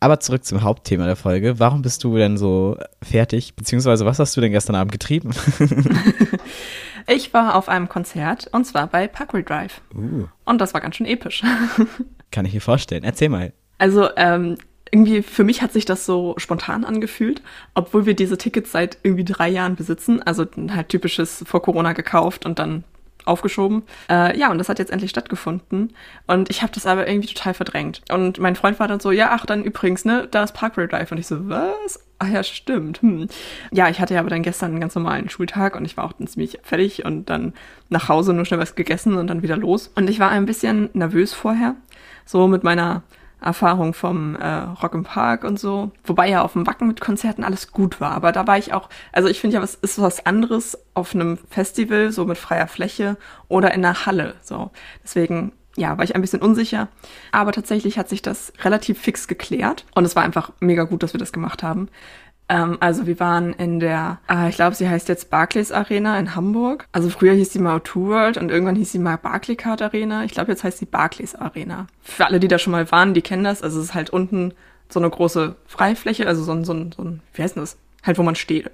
Aber 0.00 0.20
zurück 0.20 0.44
zum 0.44 0.62
Hauptthema 0.62 1.06
der 1.06 1.16
Folge. 1.16 1.58
Warum 1.58 1.82
bist 1.82 2.02
du 2.04 2.16
denn 2.16 2.36
so 2.36 2.76
fertig? 3.02 3.54
Beziehungsweise, 3.54 4.04
was 4.04 4.18
hast 4.18 4.36
du 4.36 4.40
denn 4.40 4.52
gestern 4.52 4.76
Abend 4.76 4.92
getrieben? 4.92 5.30
ich 7.06 7.32
war 7.32 7.54
auf 7.54 7.68
einem 7.68 7.88
Konzert 7.88 8.48
und 8.52 8.64
zwar 8.64 8.86
bei 8.86 9.08
Parkway 9.08 9.42
Drive. 9.42 9.80
Uh. 9.94 10.26
Und 10.44 10.60
das 10.60 10.74
war 10.74 10.80
ganz 10.80 10.96
schön 10.96 11.06
episch. 11.06 11.42
Kann 12.30 12.46
ich 12.46 12.54
mir 12.54 12.60
vorstellen. 12.60 13.04
Erzähl 13.04 13.28
mal. 13.28 13.52
Also, 13.78 14.08
ähm, 14.16 14.56
irgendwie 14.94 15.22
für 15.22 15.42
mich 15.42 15.60
hat 15.60 15.72
sich 15.72 15.84
das 15.84 16.06
so 16.06 16.34
spontan 16.38 16.84
angefühlt, 16.84 17.42
obwohl 17.74 18.06
wir 18.06 18.14
diese 18.14 18.38
Tickets 18.38 18.70
seit 18.70 18.96
irgendwie 19.02 19.24
drei 19.24 19.48
Jahren 19.48 19.74
besitzen. 19.74 20.22
Also 20.22 20.46
halt 20.70 20.88
typisches 20.88 21.42
vor 21.48 21.62
Corona 21.62 21.94
gekauft 21.94 22.46
und 22.46 22.60
dann 22.60 22.84
aufgeschoben. 23.24 23.82
Äh, 24.08 24.38
ja, 24.38 24.52
und 24.52 24.58
das 24.58 24.68
hat 24.68 24.78
jetzt 24.78 24.92
endlich 24.92 25.10
stattgefunden. 25.10 25.92
Und 26.28 26.48
ich 26.48 26.62
habe 26.62 26.72
das 26.72 26.86
aber 26.86 27.08
irgendwie 27.08 27.26
total 27.26 27.54
verdrängt. 27.54 28.02
Und 28.12 28.38
mein 28.38 28.54
Freund 28.54 28.78
war 28.78 28.86
dann 28.86 29.00
so, 29.00 29.10
ja, 29.10 29.30
ach, 29.32 29.46
dann 29.46 29.64
übrigens, 29.64 30.04
ne, 30.04 30.28
da 30.30 30.44
ist 30.44 30.52
Parkway 30.52 30.86
Drive. 30.86 31.10
Und 31.10 31.18
ich 31.18 31.26
so, 31.26 31.48
was? 31.48 31.98
Ach 32.20 32.28
ja, 32.28 32.44
stimmt. 32.44 33.02
Hm. 33.02 33.26
Ja, 33.72 33.88
ich 33.88 33.98
hatte 33.98 34.14
ja 34.14 34.20
aber 34.20 34.30
dann 34.30 34.42
gestern 34.42 34.72
einen 34.72 34.80
ganz 34.80 34.94
normalen 34.94 35.28
Schultag 35.28 35.74
und 35.74 35.84
ich 35.86 35.96
war 35.96 36.04
auch 36.04 36.12
dann 36.12 36.28
ziemlich 36.28 36.60
fertig 36.62 37.04
und 37.04 37.30
dann 37.30 37.52
nach 37.88 38.08
Hause 38.08 38.32
nur 38.32 38.44
schnell 38.44 38.60
was 38.60 38.76
gegessen 38.76 39.16
und 39.16 39.26
dann 39.26 39.42
wieder 39.42 39.56
los. 39.56 39.90
Und 39.96 40.08
ich 40.08 40.20
war 40.20 40.30
ein 40.30 40.46
bisschen 40.46 40.90
nervös 40.92 41.34
vorher. 41.34 41.74
So 42.26 42.46
mit 42.46 42.62
meiner 42.62 43.02
Erfahrung 43.40 43.94
vom 43.94 44.36
äh, 44.36 44.46
Rock 44.82 44.94
im 44.94 45.04
Park 45.04 45.44
und 45.44 45.58
so. 45.58 45.90
Wobei 46.04 46.28
ja 46.28 46.42
auf 46.42 46.54
dem 46.54 46.66
Wacken 46.66 46.88
mit 46.88 47.00
Konzerten 47.00 47.44
alles 47.44 47.72
gut 47.72 48.00
war. 48.00 48.12
Aber 48.12 48.32
da 48.32 48.46
war 48.46 48.58
ich 48.58 48.72
auch, 48.72 48.88
also 49.12 49.28
ich 49.28 49.40
finde 49.40 49.56
ja, 49.56 49.62
was 49.62 49.74
ist 49.74 50.00
was 50.00 50.24
anderes 50.24 50.78
auf 50.94 51.14
einem 51.14 51.38
Festival, 51.50 52.10
so 52.10 52.24
mit 52.24 52.38
freier 52.38 52.66
Fläche 52.66 53.16
oder 53.48 53.74
in 53.74 53.84
einer 53.84 54.06
Halle. 54.06 54.34
So. 54.42 54.70
Deswegen, 55.02 55.52
ja, 55.76 55.96
war 55.98 56.04
ich 56.04 56.14
ein 56.14 56.20
bisschen 56.20 56.40
unsicher. 56.40 56.88
Aber 57.32 57.52
tatsächlich 57.52 57.98
hat 57.98 58.08
sich 58.08 58.22
das 58.22 58.52
relativ 58.62 59.00
fix 59.00 59.28
geklärt. 59.28 59.84
Und 59.94 60.04
es 60.04 60.16
war 60.16 60.22
einfach 60.22 60.52
mega 60.60 60.84
gut, 60.84 61.02
dass 61.02 61.12
wir 61.12 61.20
das 61.20 61.32
gemacht 61.32 61.62
haben. 61.62 61.88
Ähm, 62.48 62.76
also 62.80 63.06
wir 63.06 63.18
waren 63.20 63.52
in 63.54 63.80
der, 63.80 64.18
äh, 64.28 64.48
ich 64.50 64.56
glaube, 64.56 64.76
sie 64.76 64.88
heißt 64.88 65.08
jetzt 65.08 65.30
Barclays 65.30 65.72
Arena 65.72 66.18
in 66.18 66.34
Hamburg. 66.34 66.86
Also 66.92 67.08
früher 67.08 67.32
hieß 67.32 67.52
sie 67.52 67.58
mal 67.58 67.80
Two 67.80 68.08
World 68.08 68.36
und 68.36 68.50
irgendwann 68.50 68.76
hieß 68.76 68.92
sie 68.92 68.98
mal 68.98 69.16
Barclaycard 69.16 69.80
Arena. 69.82 70.24
Ich 70.24 70.32
glaube, 70.32 70.52
jetzt 70.52 70.64
heißt 70.64 70.78
sie 70.78 70.86
Barclays 70.86 71.34
Arena. 71.34 71.86
Für 72.02 72.26
alle, 72.26 72.40
die 72.40 72.48
da 72.48 72.58
schon 72.58 72.72
mal 72.72 72.90
waren, 72.90 73.14
die 73.14 73.22
kennen 73.22 73.44
das. 73.44 73.62
Also 73.62 73.78
es 73.78 73.86
ist 73.86 73.94
halt 73.94 74.10
unten 74.10 74.52
so 74.88 75.00
eine 75.00 75.08
große 75.08 75.56
Freifläche, 75.66 76.26
also 76.26 76.42
so 76.42 76.52
ein, 76.52 76.64
so 76.64 76.74
ein, 76.74 76.92
so 76.92 77.02
ein 77.02 77.20
wie 77.32 77.42
heißt 77.42 77.56
denn 77.56 77.62
das? 77.62 77.78
Halt, 78.02 78.18
wo 78.18 78.22
man 78.22 78.34
steht. 78.34 78.70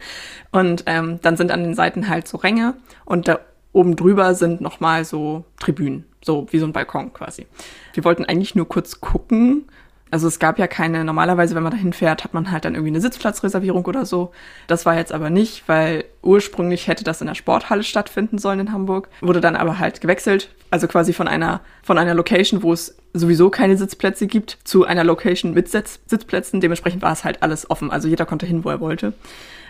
und 0.50 0.82
ähm, 0.86 1.20
dann 1.22 1.36
sind 1.36 1.52
an 1.52 1.62
den 1.62 1.74
Seiten 1.74 2.08
halt 2.08 2.26
so 2.26 2.38
Ränge 2.38 2.74
und 3.04 3.28
da 3.28 3.38
oben 3.72 3.96
drüber 3.96 4.34
sind 4.34 4.60
nochmal 4.60 5.04
so 5.04 5.44
Tribünen. 5.60 6.04
So 6.24 6.46
wie 6.50 6.58
so 6.58 6.66
ein 6.66 6.72
Balkon 6.72 7.12
quasi. 7.12 7.46
Wir 7.94 8.04
wollten 8.04 8.24
eigentlich 8.24 8.54
nur 8.54 8.68
kurz 8.68 9.00
gucken, 9.00 9.64
also 10.12 10.28
es 10.28 10.38
gab 10.38 10.58
ja 10.58 10.66
keine, 10.66 11.06
normalerweise, 11.06 11.54
wenn 11.54 11.62
man 11.62 11.72
dahin 11.72 11.94
fährt, 11.94 12.22
hat 12.22 12.34
man 12.34 12.50
halt 12.50 12.66
dann 12.66 12.74
irgendwie 12.74 12.90
eine 12.90 13.00
Sitzplatzreservierung 13.00 13.86
oder 13.86 14.04
so. 14.04 14.30
Das 14.66 14.84
war 14.84 14.94
jetzt 14.94 15.10
aber 15.10 15.30
nicht, 15.30 15.66
weil 15.68 16.04
ursprünglich 16.20 16.86
hätte 16.86 17.02
das 17.02 17.22
in 17.22 17.28
der 17.28 17.34
Sporthalle 17.34 17.82
stattfinden 17.82 18.36
sollen 18.36 18.60
in 18.60 18.72
Hamburg, 18.72 19.08
wurde 19.22 19.40
dann 19.40 19.56
aber 19.56 19.78
halt 19.78 20.02
gewechselt, 20.02 20.50
also 20.70 20.86
quasi 20.86 21.14
von 21.14 21.28
einer, 21.28 21.62
von 21.82 21.96
einer 21.96 22.12
Location, 22.12 22.62
wo 22.62 22.74
es 22.74 22.94
sowieso 23.14 23.48
keine 23.48 23.78
Sitzplätze 23.78 24.26
gibt, 24.26 24.58
zu 24.64 24.84
einer 24.84 25.02
Location 25.02 25.54
mit 25.54 25.70
Sitz, 25.70 26.00
Sitzplätzen. 26.04 26.60
Dementsprechend 26.60 27.00
war 27.00 27.12
es 27.14 27.24
halt 27.24 27.42
alles 27.42 27.70
offen, 27.70 27.90
also 27.90 28.06
jeder 28.06 28.26
konnte 28.26 28.44
hin, 28.44 28.64
wo 28.64 28.68
er 28.68 28.80
wollte. 28.80 29.14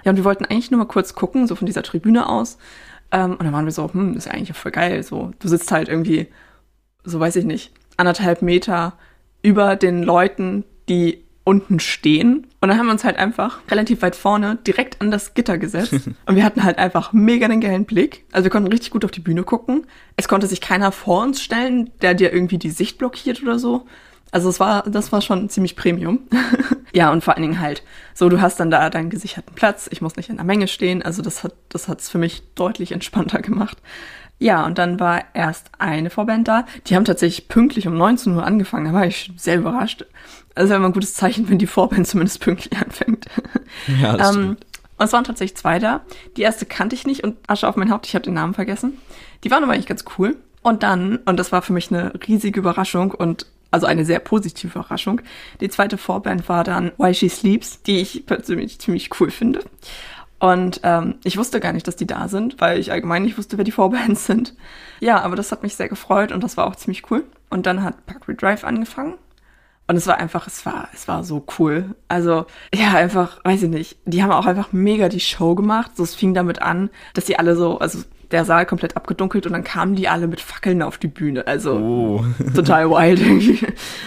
Ja, 0.02 0.10
und 0.10 0.16
wir 0.16 0.24
wollten 0.24 0.44
eigentlich 0.44 0.72
nur 0.72 0.78
mal 0.78 0.86
kurz 0.86 1.14
gucken, 1.14 1.46
so 1.46 1.54
von 1.54 1.66
dieser 1.66 1.84
Tribüne 1.84 2.28
aus. 2.28 2.58
Ähm, 3.12 3.32
und 3.32 3.44
dann 3.44 3.52
waren 3.52 3.64
wir 3.64 3.72
so, 3.72 3.92
hm, 3.92 4.16
ist 4.16 4.26
ja 4.26 4.32
eigentlich 4.32 4.56
voll 4.56 4.72
geil. 4.72 5.04
So, 5.04 5.30
du 5.38 5.46
sitzt 5.46 5.70
halt 5.70 5.88
irgendwie, 5.88 6.26
so 7.04 7.20
weiß 7.20 7.36
ich 7.36 7.44
nicht, 7.44 7.70
anderthalb 7.96 8.42
Meter 8.42 8.94
über 9.42 9.76
den 9.76 10.02
Leuten, 10.02 10.64
die 10.88 11.24
unten 11.44 11.80
stehen. 11.80 12.46
Und 12.60 12.68
dann 12.68 12.78
haben 12.78 12.86
wir 12.86 12.92
uns 12.92 13.04
halt 13.04 13.16
einfach 13.16 13.60
relativ 13.68 14.02
weit 14.02 14.14
vorne 14.14 14.58
direkt 14.66 15.00
an 15.00 15.10
das 15.10 15.34
Gitter 15.34 15.58
gesetzt. 15.58 15.92
und 16.26 16.36
wir 16.36 16.44
hatten 16.44 16.62
halt 16.62 16.78
einfach 16.78 17.12
mega 17.12 17.48
den 17.48 17.60
geilen 17.60 17.84
Blick. 17.84 18.24
Also 18.30 18.44
wir 18.44 18.50
konnten 18.50 18.70
richtig 18.70 18.90
gut 18.90 19.04
auf 19.04 19.10
die 19.10 19.20
Bühne 19.20 19.42
gucken. 19.42 19.86
Es 20.16 20.28
konnte 20.28 20.46
sich 20.46 20.60
keiner 20.60 20.92
vor 20.92 21.22
uns 21.22 21.42
stellen, 21.42 21.90
der 22.00 22.14
dir 22.14 22.32
irgendwie 22.32 22.58
die 22.58 22.70
Sicht 22.70 22.98
blockiert 22.98 23.42
oder 23.42 23.58
so. 23.58 23.86
Also 24.32 24.48
es 24.48 24.58
war, 24.58 24.82
das 24.82 25.12
war 25.12 25.20
schon 25.20 25.48
ziemlich 25.50 25.76
Premium. 25.76 26.20
ja, 26.92 27.12
und 27.12 27.22
vor 27.22 27.34
allen 27.34 27.42
Dingen 27.42 27.60
halt, 27.60 27.84
so 28.14 28.28
du 28.28 28.40
hast 28.40 28.58
dann 28.58 28.70
da 28.70 28.90
deinen 28.90 29.10
gesicherten 29.10 29.54
Platz. 29.54 29.88
Ich 29.92 30.00
muss 30.00 30.16
nicht 30.16 30.30
in 30.30 30.36
der 30.36 30.44
Menge 30.44 30.68
stehen. 30.68 31.02
Also 31.02 31.22
das 31.22 31.44
hat, 31.44 31.54
das 31.68 31.86
hat's 31.86 32.08
für 32.08 32.18
mich 32.18 32.42
deutlich 32.54 32.92
entspannter 32.92 33.40
gemacht. 33.40 33.78
Ja, 34.38 34.64
und 34.66 34.78
dann 34.78 34.98
war 34.98 35.22
erst 35.34 35.70
eine 35.78 36.10
Vorband 36.10 36.48
da. 36.48 36.64
Die 36.86 36.96
haben 36.96 37.04
tatsächlich 37.04 37.46
pünktlich 37.46 37.86
um 37.86 37.96
19 37.96 38.34
Uhr 38.34 38.44
angefangen. 38.44 38.86
Da 38.86 38.92
war 38.92 39.06
ich 39.06 39.30
sehr 39.36 39.58
überrascht. 39.58 40.04
Also 40.54 40.74
immer 40.74 40.86
ein 40.86 40.92
gutes 40.92 41.14
Zeichen, 41.14 41.48
wenn 41.48 41.58
die 41.58 41.66
Vorband 41.66 42.08
zumindest 42.08 42.40
pünktlich 42.40 42.76
anfängt. 42.82 43.26
Ja, 44.00 44.16
das 44.16 44.34
ähm, 44.34 44.56
und 44.98 45.06
es 45.06 45.12
waren 45.12 45.24
tatsächlich 45.24 45.56
zwei 45.56 45.78
da. 45.78 46.00
Die 46.36 46.42
erste 46.42 46.64
kannte 46.64 46.94
ich 46.94 47.06
nicht 47.06 47.22
und 47.22 47.36
Asche 47.48 47.68
auf 47.68 47.76
mein 47.76 47.90
Haupt, 47.90 48.06
ich 48.06 48.14
habe 48.14 48.24
den 48.24 48.34
Namen 48.34 48.54
vergessen. 48.54 48.98
Die 49.44 49.50
waren 49.50 49.62
aber 49.62 49.72
eigentlich 49.72 49.86
ganz 49.86 50.04
cool. 50.16 50.36
Und 50.62 50.82
dann, 50.84 51.16
und 51.24 51.38
das 51.38 51.50
war 51.52 51.60
für 51.60 51.72
mich 51.72 51.90
eine 51.90 52.12
riesige 52.26 52.60
Überraschung 52.60 53.10
und 53.10 53.46
also 53.72 53.86
eine 53.86 54.04
sehr 54.04 54.20
positive 54.20 54.78
Überraschung. 54.78 55.20
Die 55.60 55.68
zweite 55.68 55.98
Vorband 55.98 56.48
war 56.48 56.62
dann 56.62 56.92
Why 56.98 57.12
She 57.12 57.28
Sleeps, 57.28 57.82
die 57.82 57.98
ich 57.98 58.24
persönlich 58.26 58.78
ziemlich 58.78 59.10
cool 59.18 59.30
finde. 59.30 59.64
Und 60.38 60.80
ähm, 60.82 61.16
ich 61.24 61.36
wusste 61.36 61.60
gar 61.60 61.72
nicht, 61.72 61.86
dass 61.86 61.96
die 61.96 62.06
da 62.06 62.28
sind, 62.28 62.60
weil 62.60 62.78
ich 62.78 62.92
allgemein 62.92 63.22
nicht 63.22 63.38
wusste, 63.38 63.58
wer 63.58 63.64
die 63.64 63.72
Vorbands 63.72 64.26
sind. 64.26 64.54
Ja, 65.00 65.20
aber 65.22 65.36
das 65.36 65.50
hat 65.52 65.62
mich 65.62 65.74
sehr 65.74 65.88
gefreut 65.88 66.32
und 66.32 66.44
das 66.44 66.56
war 66.56 66.66
auch 66.66 66.76
ziemlich 66.76 67.10
cool. 67.10 67.24
Und 67.48 67.66
dann 67.66 67.82
hat 67.82 68.06
Parkway 68.06 68.34
Drive 68.34 68.64
angefangen. 68.64 69.14
Und 69.86 69.96
es 69.96 70.06
war 70.06 70.18
einfach, 70.18 70.46
es 70.46 70.64
war, 70.64 70.88
es 70.92 71.08
war 71.08 71.24
so 71.24 71.44
cool. 71.58 71.94
Also, 72.08 72.46
ja, 72.74 72.92
einfach, 72.92 73.44
weiß 73.44 73.64
ich 73.64 73.68
nicht. 73.68 73.98
Die 74.04 74.22
haben 74.22 74.32
auch 74.32 74.46
einfach 74.46 74.72
mega 74.72 75.08
die 75.08 75.20
Show 75.20 75.54
gemacht. 75.54 75.96
So, 75.96 76.02
es 76.02 76.14
fing 76.14 76.34
damit 76.34 76.62
an, 76.62 76.90
dass 77.14 77.24
die 77.24 77.38
alle 77.38 77.56
so, 77.56 77.78
also 77.78 78.00
der 78.32 78.44
Saal 78.44 78.66
komplett 78.66 78.96
abgedunkelt 78.96 79.46
und 79.46 79.52
dann 79.52 79.62
kamen 79.62 79.94
die 79.94 80.08
alle 80.08 80.26
mit 80.26 80.40
Fackeln 80.40 80.82
auf 80.82 80.98
die 80.98 81.06
Bühne. 81.08 81.46
Also 81.46 81.74
Oh, 81.76 82.24
total 82.54 82.90
wild 82.90 83.20
irgendwie. 83.20 83.66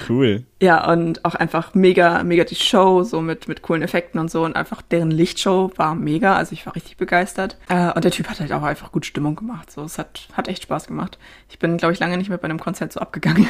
cool. 0.09 0.43
Ja, 0.61 0.89
und 0.91 1.23
auch 1.23 1.35
einfach 1.35 1.75
mega, 1.75 2.23
mega 2.23 2.43
die 2.43 2.55
Show, 2.55 3.03
so 3.03 3.21
mit, 3.21 3.47
mit 3.47 3.61
coolen 3.61 3.81
Effekten 3.83 4.19
und 4.19 4.31
so. 4.31 4.43
Und 4.43 4.55
einfach 4.55 4.81
deren 4.81 5.11
Lichtshow 5.11 5.71
war 5.77 5.95
mega. 5.95 6.35
Also 6.35 6.53
ich 6.53 6.65
war 6.65 6.75
richtig 6.75 6.97
begeistert. 6.97 7.57
Äh, 7.69 7.91
und 7.93 8.03
der 8.03 8.11
Typ 8.11 8.27
hat 8.29 8.39
halt 8.39 8.51
auch 8.51 8.63
einfach 8.63 8.91
gut 8.91 9.05
Stimmung 9.05 9.35
gemacht. 9.35 9.71
So, 9.71 9.83
es 9.83 9.97
hat, 9.97 10.27
hat 10.33 10.47
echt 10.47 10.63
Spaß 10.63 10.87
gemacht. 10.87 11.19
Ich 11.49 11.59
bin, 11.59 11.77
glaube 11.77 11.93
ich, 11.93 11.99
lange 11.99 12.17
nicht 12.17 12.29
mehr 12.29 12.37
bei 12.37 12.45
einem 12.45 12.59
Konzert 12.59 12.91
so 12.93 12.99
abgegangen. 12.99 13.47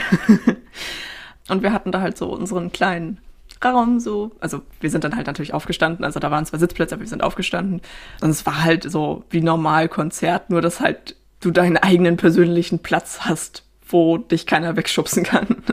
und 1.49 1.63
wir 1.63 1.71
hatten 1.71 1.91
da 1.91 2.01
halt 2.01 2.17
so 2.17 2.27
unseren 2.33 2.71
kleinen 2.71 3.19
Raum 3.63 3.99
so. 3.99 4.31
Also 4.39 4.61
wir 4.79 4.89
sind 4.89 5.03
dann 5.03 5.15
halt 5.15 5.27
natürlich 5.27 5.53
aufgestanden. 5.53 6.05
Also 6.05 6.19
da 6.19 6.31
waren 6.31 6.45
zwar 6.45 6.59
Sitzplätze, 6.59 6.95
aber 6.95 7.01
wir 7.01 7.09
sind 7.09 7.23
aufgestanden. 7.23 7.81
Und 8.21 8.29
es 8.29 8.45
war 8.45 8.63
halt 8.63 8.89
so 8.89 9.23
wie 9.29 9.41
normal 9.41 9.89
Konzert, 9.89 10.49
nur 10.49 10.61
dass 10.61 10.79
halt 10.79 11.15
du 11.39 11.51
deinen 11.51 11.77
eigenen 11.77 12.17
persönlichen 12.17 12.79
Platz 12.79 13.21
hast, 13.21 13.63
wo 13.87 14.17
dich 14.17 14.45
keiner 14.45 14.75
wegschubsen 14.75 15.23
kann. 15.23 15.47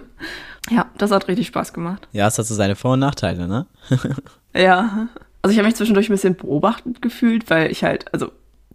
Ja, 0.71 0.87
das 0.97 1.11
hat 1.11 1.27
richtig 1.27 1.49
Spaß 1.49 1.73
gemacht. 1.73 2.07
Ja, 2.13 2.29
es 2.29 2.39
hat 2.39 2.47
so 2.47 2.55
seine 2.55 2.77
Vor- 2.77 2.93
und 2.93 3.01
Nachteile, 3.01 3.49
ne? 3.49 3.67
Ja. 4.55 5.09
Also 5.43 5.53
ich 5.53 5.59
habe 5.59 5.67
mich 5.67 5.75
zwischendurch 5.75 6.09
ein 6.09 6.13
bisschen 6.13 6.37
beobachtet 6.37 7.03
gefühlt, 7.03 7.51
weil 7.51 7.73
ich 7.73 7.83
halt, 7.83 8.13
also 8.15 8.31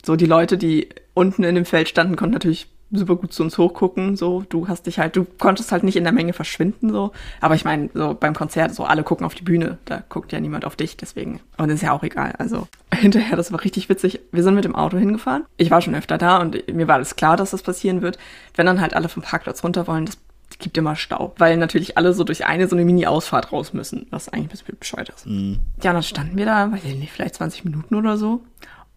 so 0.05 0.17
die 0.17 0.25
Leute, 0.25 0.57
die 0.57 0.89
unten 1.13 1.45
in 1.45 1.55
dem 1.55 1.63
Feld 1.63 1.87
standen, 1.87 2.17
konnten 2.17 2.33
natürlich 2.33 2.67
super 2.91 3.15
gut 3.15 3.33
zu 3.33 3.43
uns 3.43 3.57
hochgucken. 3.57 4.15
So, 4.15 4.43
du 4.47 4.67
hast 4.67 4.85
dich 4.85 4.99
halt, 4.99 5.15
du 5.15 5.25
konntest 5.25 5.71
halt 5.71 5.83
nicht 5.83 5.95
in 5.95 6.03
der 6.03 6.13
Menge 6.13 6.33
verschwinden, 6.33 6.89
so. 6.89 7.11
Aber 7.41 7.55
ich 7.55 7.65
meine, 7.65 7.89
so 7.93 8.15
beim 8.19 8.33
Konzert, 8.33 8.73
so 8.73 8.85
alle 8.85 9.03
gucken 9.03 9.25
auf 9.25 9.35
die 9.35 9.43
Bühne, 9.43 9.77
da 9.85 10.03
guckt 10.09 10.31
ja 10.31 10.39
niemand 10.39 10.65
auf 10.65 10.75
dich, 10.75 10.97
deswegen. 10.97 11.39
Und 11.57 11.69
ist 11.69 11.83
ja 11.83 11.91
auch 11.91 12.03
egal. 12.03 12.33
Also 12.37 12.67
hinterher, 12.93 13.35
das 13.35 13.51
war 13.51 13.63
richtig 13.63 13.89
witzig. 13.89 14.21
Wir 14.31 14.43
sind 14.43 14.55
mit 14.55 14.65
dem 14.65 14.75
Auto 14.75 14.97
hingefahren. 14.97 15.45
Ich 15.57 15.71
war 15.71 15.81
schon 15.81 15.95
öfter 15.95 16.17
da 16.17 16.37
und 16.37 16.73
mir 16.73 16.87
war 16.87 16.95
alles 16.95 17.15
klar, 17.15 17.37
dass 17.37 17.51
das 17.51 17.61
passieren 17.61 18.01
wird. 18.01 18.17
Wenn 18.55 18.65
dann 18.65 18.81
halt 18.81 18.93
alle 18.93 19.09
vom 19.09 19.23
Parkplatz 19.23 19.63
runter 19.63 19.87
wollen, 19.87 20.05
das 20.05 20.17
gibt 20.59 20.77
immer 20.77 20.95
Stau, 20.95 21.33
weil 21.37 21.57
natürlich 21.57 21.97
alle 21.97 22.13
so 22.13 22.23
durch 22.23 22.45
eine 22.45 22.67
so 22.67 22.75
eine 22.75 22.85
Mini-Ausfahrt 22.85 23.51
raus 23.51 23.73
müssen, 23.73 24.07
was 24.09 24.29
eigentlich 24.29 24.47
ein 24.47 24.49
bisschen 24.49 24.77
bescheuert 24.79 25.09
ist. 25.09 25.27
Mhm. 25.27 25.59
Ja, 25.83 25.93
dann 25.93 26.03
standen 26.03 26.37
wir 26.37 26.45
da, 26.45 26.71
weiß 26.71 26.83
ich 26.83 26.95
nicht, 26.95 27.11
vielleicht 27.11 27.35
20 27.35 27.65
Minuten 27.65 27.95
oder 27.95 28.17
so. 28.17 28.41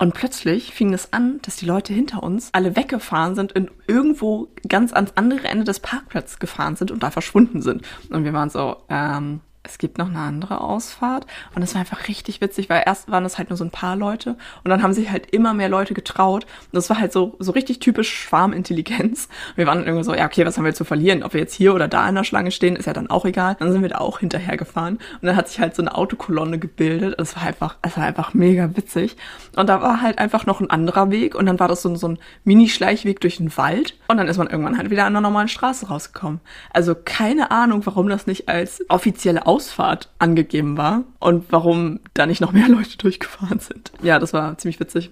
Und 0.01 0.15
plötzlich 0.15 0.73
fing 0.73 0.95
es 0.95 1.13
an, 1.13 1.41
dass 1.43 1.57
die 1.57 1.67
Leute 1.67 1.93
hinter 1.93 2.23
uns 2.23 2.49
alle 2.55 2.75
weggefahren 2.75 3.35
sind 3.35 3.55
und 3.55 3.71
irgendwo 3.87 4.49
ganz 4.67 4.95
ans 4.95 5.13
andere 5.15 5.47
Ende 5.47 5.65
des 5.65 5.79
Parkplatzes 5.81 6.39
gefahren 6.39 6.75
sind 6.75 6.91
und 6.91 7.03
da 7.03 7.11
verschwunden 7.11 7.61
sind. 7.61 7.83
Und 8.09 8.25
wir 8.25 8.33
waren 8.33 8.49
so, 8.49 8.79
ähm, 8.89 9.41
es 9.71 9.79
gibt 9.79 9.99
noch 9.99 10.09
eine 10.09 10.19
andere 10.19 10.61
Ausfahrt. 10.61 11.27
Und 11.55 11.63
es 11.63 11.75
war 11.75 11.81
einfach 11.81 12.09
richtig 12.09 12.41
witzig, 12.41 12.69
weil 12.69 12.83
erst 12.85 13.11
waren 13.11 13.25
es 13.25 13.39
halt 13.39 13.51
nur 13.51 13.57
so 13.57 13.65
ein 13.65 13.71
paar 13.71 13.97
Leute 13.97 14.37
und 14.65 14.71
dann 14.71 14.83
haben 14.83 14.93
sich 14.93 15.11
halt 15.11 15.31
immer 15.31 15.55
mehr 15.55 15.69
Leute 15.69 15.95
getraut. 15.95 16.45
Und 16.45 16.75
das 16.75 16.91
war 16.91 16.99
halt 16.99 17.13
so, 17.13 17.37
so 17.39 17.53
richtig 17.53 17.79
typisch 17.79 18.13
Schwarmintelligenz. 18.13 19.29
Wir 19.55 19.67
waren 19.67 19.79
dann 19.79 19.87
irgendwie 19.87 20.05
so, 20.05 20.15
ja, 20.15 20.27
okay, 20.27 20.45
was 20.45 20.59
haben 20.59 20.65
wir 20.65 20.75
zu 20.75 20.85
verlieren? 20.85 21.23
Ob 21.23 21.35
wir 21.35 21.41
jetzt 21.41 21.55
hier 21.55 21.75
oder 21.75 21.89
da 21.89 22.09
in 22.09 22.15
der 22.17 22.25
Schlange 22.25 22.51
stehen, 22.51 22.77
ist 22.77 22.87
ja 22.87 22.93
dann 22.93 23.09
auch 23.11 23.25
egal. 23.25 23.57
Dann 23.59 23.73
sind 23.73 23.83
wir 23.83 23.89
da 23.89 23.99
auch 23.99 24.19
hinterher 24.19 24.57
gefahren. 24.57 24.95
Und 24.95 25.27
dann 25.27 25.37
hat 25.37 25.49
sich 25.49 25.61
halt 25.61 25.77
so 25.77 25.83
eine 25.83 25.95
Autokolonne 25.95 26.59
gebildet. 26.59 27.15
Es 27.21 27.37
war 27.37 27.45
einfach, 27.45 27.77
es 27.83 27.97
war 27.97 28.05
einfach 28.05 28.35
mega 28.35 28.77
witzig. 28.77 29.17
Und 29.57 29.69
da 29.69 29.81
war 29.81 30.03
halt 30.03 30.19
einfach 30.19 30.47
noch 30.47 30.61
ein 30.61 30.71
anderer 30.71 31.11
Weg. 31.11 31.35
Und 31.35 31.47
dann 31.47 31.61
war 31.61 31.69
das 31.69 31.83
so, 31.83 31.95
so 31.95 32.09
ein 32.09 32.19
Mini-Schleichweg 32.45 33.21
durch 33.21 33.37
den 33.37 33.57
Wald. 33.57 33.97
Und 34.09 34.17
dann 34.17 34.27
ist 34.27 34.39
man 34.39 34.49
irgendwann 34.49 34.79
halt 34.79 34.91
wieder 34.91 35.05
an 35.05 35.15
einer 35.15 35.21
normalen 35.21 35.49
Straße 35.49 35.89
rausgekommen. 35.89 36.41
Also 36.73 36.95
keine 36.97 37.51
Ahnung, 37.51 37.87
warum 37.87 38.09
das 38.09 38.27
nicht 38.27 38.49
als 38.49 38.85
offizielle 38.89 39.47
Ausfahrt 39.61 40.09
angegeben 40.19 40.79
war 40.79 41.05
und 41.19 41.45
warum 41.51 42.01
da 42.15 42.25
nicht 42.25 42.41
noch 42.41 42.53
mehr 42.53 42.69
Leute 42.71 42.97
durchgefahren 42.97 43.61
sind. 43.61 43.93
Ja, 44.03 44.19
das 44.19 44.33
war 44.33 44.57
ziemlich 44.57 44.81
witzig. 44.81 45.11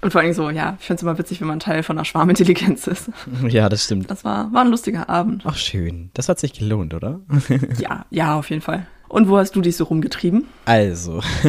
Und 0.00 0.12
vor 0.12 0.20
allem 0.20 0.32
so, 0.32 0.48
ja, 0.50 0.76
ich 0.78 0.86
finde 0.86 0.98
es 0.98 1.02
immer 1.02 1.18
witzig, 1.18 1.40
wenn 1.40 1.48
man 1.48 1.58
Teil 1.58 1.82
von 1.82 1.98
einer 1.98 2.04
Schwarmintelligenz 2.04 2.86
ist. 2.86 3.10
Ja, 3.48 3.68
das 3.68 3.84
stimmt. 3.84 4.08
Das 4.08 4.24
war, 4.24 4.52
war 4.52 4.60
ein 4.62 4.68
lustiger 4.68 5.08
Abend. 5.08 5.42
Ach, 5.44 5.56
schön. 5.56 6.10
Das 6.14 6.28
hat 6.28 6.38
sich 6.38 6.52
gelohnt, 6.52 6.94
oder? 6.94 7.18
Ja, 7.78 8.06
ja, 8.10 8.38
auf 8.38 8.48
jeden 8.50 8.62
Fall. 8.62 8.86
Und 9.08 9.28
wo 9.28 9.38
hast 9.38 9.56
du 9.56 9.60
dich 9.60 9.76
so 9.76 9.84
rumgetrieben? 9.84 10.46
Also, 10.66 11.20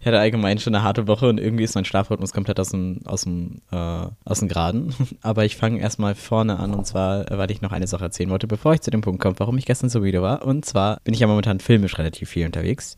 ich 0.00 0.06
hatte 0.06 0.18
allgemein 0.18 0.58
schon 0.58 0.74
eine 0.74 0.82
harte 0.82 1.06
Woche 1.06 1.28
und 1.28 1.38
irgendwie 1.38 1.64
ist 1.64 1.74
mein 1.74 1.84
Schlafrhythmus 1.84 2.32
komplett 2.32 2.58
aus 2.58 2.70
dem, 2.70 3.00
aus 3.04 3.22
dem, 3.22 3.60
äh, 3.70 4.06
aus 4.24 4.40
dem 4.40 4.48
Graden. 4.48 4.94
Aber 5.22 5.44
ich 5.44 5.56
fange 5.56 5.80
erstmal 5.80 6.14
vorne 6.14 6.58
an 6.58 6.74
und 6.74 6.86
zwar, 6.86 7.26
weil 7.30 7.50
ich 7.50 7.60
noch 7.60 7.72
eine 7.72 7.86
Sache 7.86 8.04
erzählen 8.04 8.30
wollte, 8.30 8.46
bevor 8.46 8.74
ich 8.74 8.80
zu 8.80 8.90
dem 8.90 9.02
Punkt 9.02 9.20
komme, 9.20 9.38
warum 9.38 9.58
ich 9.58 9.66
gestern 9.66 9.90
so 9.90 10.00
müde 10.00 10.22
war. 10.22 10.44
Und 10.44 10.64
zwar 10.64 11.00
bin 11.04 11.12
ich 11.12 11.20
ja 11.20 11.26
momentan 11.26 11.60
filmisch 11.60 11.98
relativ 11.98 12.30
viel 12.30 12.46
unterwegs. 12.46 12.96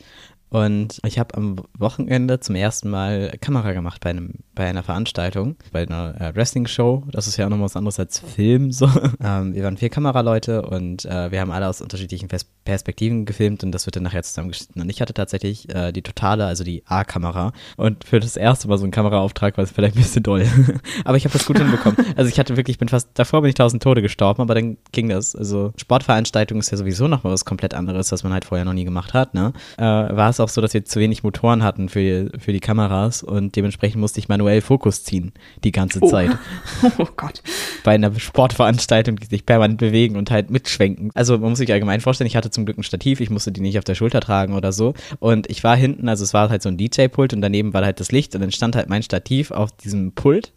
Und 0.50 1.00
ich 1.04 1.18
habe 1.18 1.36
am 1.36 1.56
Wochenende 1.76 2.40
zum 2.40 2.54
ersten 2.54 2.88
Mal 2.90 3.32
Kamera 3.40 3.72
gemacht 3.72 4.00
bei, 4.02 4.10
einem, 4.10 4.34
bei 4.54 4.66
einer 4.66 4.82
Veranstaltung, 4.82 5.56
bei 5.72 5.82
einer 5.82 6.20
äh, 6.20 6.34
Wrestling-Show. 6.34 7.04
Das 7.10 7.26
ist 7.26 7.36
ja 7.36 7.46
auch 7.46 7.50
noch 7.50 7.60
was 7.60 7.76
anderes 7.76 7.98
als 7.98 8.18
Film. 8.18 8.72
So. 8.72 8.88
Ähm, 9.20 9.54
wir 9.54 9.64
waren 9.64 9.76
vier 9.76 9.88
Kameraleute 9.88 10.62
und 10.62 11.04
äh, 11.04 11.30
wir 11.32 11.40
haben 11.40 11.50
alle 11.50 11.66
aus 11.66 11.80
unterschiedlichen 11.80 12.28
Pers 12.28 12.46
Perspektiven 12.68 13.24
gefilmt 13.24 13.64
und 13.64 13.72
das 13.72 13.86
wird 13.86 13.96
dann 13.96 14.02
nachher 14.02 14.22
zusammengeschnitten. 14.22 14.82
Und 14.82 14.90
ich 14.90 15.00
hatte 15.00 15.14
tatsächlich 15.14 15.74
äh, 15.74 15.90
die 15.90 16.02
totale, 16.02 16.44
also 16.44 16.64
die 16.64 16.82
A-Kamera. 16.86 17.52
Und 17.78 18.04
für 18.04 18.20
das 18.20 18.36
erste 18.36 18.68
Mal 18.68 18.76
so 18.76 18.84
ein 18.84 18.90
Kameraauftrag 18.90 19.56
war 19.56 19.64
es 19.64 19.70
vielleicht 19.70 19.96
ein 19.96 20.02
bisschen 20.02 20.22
doll. 20.22 20.46
aber 21.04 21.16
ich 21.16 21.24
habe 21.24 21.32
das 21.32 21.46
gut 21.46 21.58
hinbekommen. 21.58 21.96
Also 22.16 22.28
ich 22.30 22.38
hatte 22.38 22.56
wirklich, 22.56 22.74
ich 22.74 22.78
bin 22.78 22.88
fast, 22.88 23.10
davor 23.14 23.42
bin 23.42 23.48
ich 23.48 23.54
tausend 23.54 23.82
Tode 23.82 24.02
gestorben, 24.02 24.42
aber 24.42 24.54
dann 24.54 24.76
ging 24.92 25.08
das. 25.08 25.34
Also 25.34 25.72
Sportveranstaltung 25.76 26.58
ist 26.58 26.70
ja 26.70 26.76
sowieso 26.76 27.06
noch 27.06 27.22
mal 27.22 27.30
was 27.30 27.44
komplett 27.44 27.74
anderes, 27.74 28.12
was 28.12 28.22
man 28.22 28.32
halt 28.32 28.44
vorher 28.44 28.64
noch 28.64 28.72
nie 28.72 28.84
gemacht 28.84 29.14
hat. 29.14 29.34
Ne? 29.34 29.52
Äh, 29.76 29.82
war 29.82 30.28
es 30.28 30.37
auch 30.40 30.48
so, 30.48 30.60
dass 30.60 30.74
wir 30.74 30.84
zu 30.84 31.00
wenig 31.00 31.22
Motoren 31.22 31.62
hatten 31.62 31.88
für, 31.88 32.30
für 32.38 32.52
die 32.52 32.60
Kameras 32.60 33.22
und 33.22 33.56
dementsprechend 33.56 34.00
musste 34.00 34.20
ich 34.20 34.28
manuell 34.28 34.60
Fokus 34.60 35.04
ziehen 35.04 35.32
die 35.64 35.72
ganze 35.72 36.00
Oh. 36.02 36.08
Zeit. 36.08 36.30
Oh 36.98 37.06
Gott. 37.16 37.42
Bei 37.84 37.92
einer 37.92 38.18
Sportveranstaltung, 38.18 39.16
die 39.16 39.26
sich 39.26 39.46
permanent 39.46 39.78
bewegen 39.78 40.16
und 40.16 40.30
halt 40.30 40.50
mitschwenken. 40.50 41.10
Also 41.14 41.38
man 41.38 41.50
muss 41.50 41.58
sich 41.58 41.72
allgemein 41.72 42.00
vorstellen, 42.00 42.26
ich 42.28 42.36
hatte 42.36 42.50
zum 42.50 42.64
Glück 42.64 42.78
ein 42.78 42.82
Stativ, 42.82 43.20
ich 43.20 43.30
musste 43.30 43.52
die 43.52 43.60
nicht 43.60 43.78
auf 43.78 43.84
der 43.84 43.94
Schulter 43.94 44.20
tragen 44.20 44.54
oder 44.54 44.72
so. 44.72 44.94
Und 45.18 45.50
ich 45.50 45.64
war 45.64 45.76
hinten, 45.76 46.08
also 46.08 46.24
es 46.24 46.34
war 46.34 46.50
halt 46.50 46.62
so 46.62 46.68
ein 46.68 46.76
DJ-Pult 46.76 47.32
und 47.34 47.40
daneben 47.40 47.74
war 47.74 47.84
halt 47.84 48.00
das 48.00 48.12
Licht 48.12 48.34
und 48.34 48.40
dann 48.40 48.52
stand 48.52 48.76
halt 48.76 48.88
mein 48.88 49.02
Stativ 49.02 49.50
auf 49.50 49.72
diesem 49.72 50.12
Pult 50.12 50.52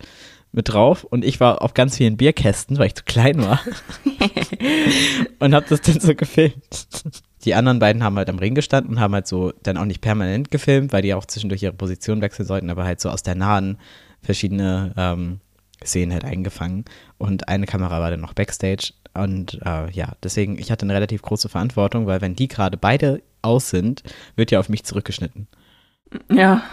mit 0.53 0.67
drauf 0.73 1.03
und 1.05 1.23
ich 1.23 1.39
war 1.39 1.61
auf 1.61 1.73
ganz 1.73 1.97
vielen 1.97 2.17
Bierkästen, 2.17 2.77
weil 2.77 2.87
ich 2.87 2.95
zu 2.95 3.03
klein 3.05 3.41
war. 3.41 3.61
und 5.39 5.53
hab 5.53 5.67
das 5.67 5.81
dann 5.81 5.99
so 5.99 6.13
gefilmt. 6.15 6.87
Die 7.43 7.55
anderen 7.55 7.79
beiden 7.79 8.03
haben 8.03 8.17
halt 8.17 8.29
am 8.29 8.39
Ring 8.39 8.55
gestanden 8.55 8.95
und 8.95 8.99
haben 8.99 9.13
halt 9.13 9.27
so 9.27 9.51
dann 9.63 9.77
auch 9.77 9.85
nicht 9.85 10.01
permanent 10.01 10.51
gefilmt, 10.51 10.93
weil 10.93 11.01
die 11.01 11.13
auch 11.13 11.25
zwischendurch 11.25 11.63
ihre 11.63 11.73
Position 11.73 12.21
wechseln 12.21 12.45
sollten, 12.45 12.69
aber 12.69 12.83
halt 12.83 13.01
so 13.01 13.09
aus 13.09 13.23
der 13.23 13.35
nahen 13.35 13.77
verschiedene 14.21 14.93
ähm, 14.95 15.39
Szenen 15.83 16.13
halt 16.13 16.25
eingefangen. 16.25 16.85
Und 17.17 17.47
eine 17.47 17.65
Kamera 17.65 17.99
war 17.99 18.11
dann 18.11 18.21
noch 18.21 18.33
Backstage. 18.33 18.93
Und 19.13 19.59
äh, 19.65 19.91
ja, 19.91 20.13
deswegen, 20.23 20.57
ich 20.59 20.71
hatte 20.71 20.85
eine 20.85 20.93
relativ 20.93 21.21
große 21.21 21.49
Verantwortung, 21.49 22.05
weil 22.05 22.21
wenn 22.21 22.35
die 22.35 22.47
gerade 22.47 22.77
beide 22.77 23.21
aus 23.41 23.69
sind, 23.69 24.03
wird 24.35 24.51
ja 24.51 24.59
auf 24.59 24.69
mich 24.69 24.83
zurückgeschnitten. 24.83 25.47
Ja. 26.29 26.63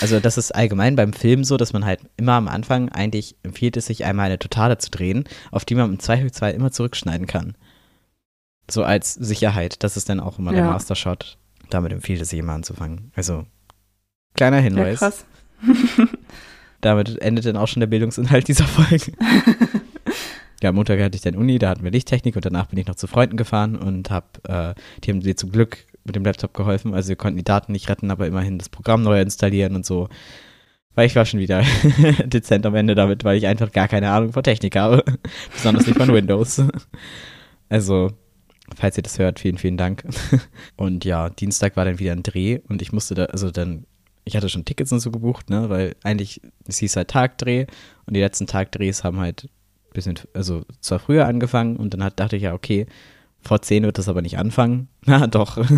Also 0.00 0.20
das 0.20 0.38
ist 0.38 0.54
allgemein 0.54 0.96
beim 0.96 1.12
Film 1.12 1.44
so, 1.44 1.56
dass 1.56 1.72
man 1.72 1.84
halt 1.84 2.00
immer 2.16 2.34
am 2.34 2.48
Anfang 2.48 2.90
eigentlich 2.90 3.36
empfiehlt 3.42 3.76
es 3.76 3.86
sich 3.86 4.04
einmal 4.04 4.26
eine 4.26 4.38
Totale 4.38 4.78
zu 4.78 4.90
drehen, 4.90 5.24
auf 5.50 5.64
die 5.64 5.74
man 5.74 5.90
im 5.90 5.98
Zweifelsfall 5.98 6.52
immer 6.52 6.70
zurückschneiden 6.70 7.26
kann. 7.26 7.54
So 8.70 8.84
als 8.84 9.14
Sicherheit. 9.14 9.82
Das 9.82 9.96
ist 9.96 10.08
dann 10.08 10.20
auch 10.20 10.38
immer 10.38 10.52
der 10.52 10.64
Ja. 10.64 10.70
Mastershot. 10.70 11.36
Damit 11.70 11.92
empfiehlt 11.92 12.20
es 12.20 12.30
sich 12.30 12.38
immer 12.38 12.52
anzufangen. 12.52 13.12
Also 13.14 13.44
kleiner 14.34 14.58
Ja, 14.58 14.62
Hinweis. 14.64 14.98
krass. 14.98 15.24
Damit 16.80 17.20
endet 17.22 17.46
dann 17.46 17.56
auch 17.56 17.68
schon 17.68 17.80
der 17.80 17.86
Bildungsinhalt 17.86 18.48
dieser 18.48 18.64
Folge. 18.66 19.12
ja, 20.62 20.70
am 20.70 20.74
Montag 20.74 21.00
hatte 21.00 21.14
ich 21.16 21.22
dann 21.22 21.36
Uni, 21.36 21.58
da 21.58 21.68
hatten 21.70 21.84
wir 21.84 21.90
Lichttechnik 21.92 22.34
und 22.34 22.44
danach 22.44 22.66
bin 22.66 22.78
ich 22.78 22.86
noch 22.86 22.96
zu 22.96 23.06
Freunden 23.06 23.36
gefahren 23.36 23.76
und 23.76 24.10
hab, 24.10 24.38
äh, 24.48 24.74
die 25.04 25.10
haben 25.10 25.18
mir 25.20 25.36
zum 25.36 25.52
Glück 25.52 25.86
mit 26.04 26.16
dem 26.16 26.24
Laptop 26.24 26.54
geholfen. 26.54 26.92
Also 26.94 27.10
wir 27.10 27.16
konnten 27.16 27.36
die 27.36 27.44
Daten 27.44 27.70
nicht 27.72 27.88
retten, 27.88 28.10
aber 28.10 28.26
immerhin 28.26 28.58
das 28.58 28.68
Programm 28.68 29.02
neu 29.02 29.20
installieren 29.20 29.76
und 29.76 29.86
so. 29.86 30.08
Weil 30.94 31.06
ich 31.06 31.14
war 31.16 31.24
schon 31.24 31.38
wieder 31.40 31.62
dezent 32.24 32.66
am 32.66 32.74
Ende 32.74 32.94
damit, 32.96 33.22
weil 33.24 33.38
ich 33.38 33.46
einfach 33.46 33.70
gar 33.70 33.86
keine 33.88 34.10
Ahnung 34.10 34.32
von 34.32 34.42
Technik 34.42 34.74
habe. 34.76 35.04
Besonders 35.52 35.86
nicht 35.86 35.96
von 35.96 36.12
Windows. 36.12 36.60
Also, 37.68 38.10
falls 38.76 38.96
ihr 38.96 39.02
das 39.02 39.18
hört, 39.18 39.40
vielen, 39.40 39.58
vielen 39.58 39.76
Dank. 39.76 40.04
Und 40.76 41.04
ja, 41.04 41.28
Dienstag 41.30 41.76
war 41.76 41.84
dann 41.84 41.98
wieder 41.98 42.12
ein 42.12 42.22
Dreh 42.22 42.60
und 42.68 42.82
ich 42.82 42.92
musste 42.92 43.14
da, 43.14 43.24
also 43.26 43.50
dann, 43.50 43.84
ich 44.24 44.36
hatte 44.36 44.48
schon 44.48 44.64
Tickets 44.64 44.92
und 44.92 45.00
so 45.00 45.10
gebucht, 45.10 45.50
ne, 45.50 45.68
weil 45.68 45.96
eigentlich, 46.02 46.40
es 46.66 46.78
hieß 46.78 46.96
halt 46.96 47.08
Tagdreh 47.08 47.66
und 48.06 48.14
die 48.14 48.20
letzten 48.20 48.46
Tagdrehs 48.46 49.04
haben 49.04 49.18
halt 49.18 49.44
ein 49.44 49.92
bisschen, 49.92 50.18
also 50.34 50.64
zwar 50.80 50.98
früher 50.98 51.26
angefangen 51.26 51.76
und 51.76 51.94
dann 51.94 52.04
hat, 52.04 52.20
dachte 52.20 52.36
ich 52.36 52.42
ja, 52.42 52.54
okay, 52.54 52.86
Vor 53.42 53.60
10 53.60 53.82
wird 53.82 53.98
das 53.98 54.08
aber 54.08 54.22
nicht 54.22 54.38
anfangen. 54.38 54.88
Na 55.04 55.26
doch. 55.26 55.56
Oh. 55.56 55.62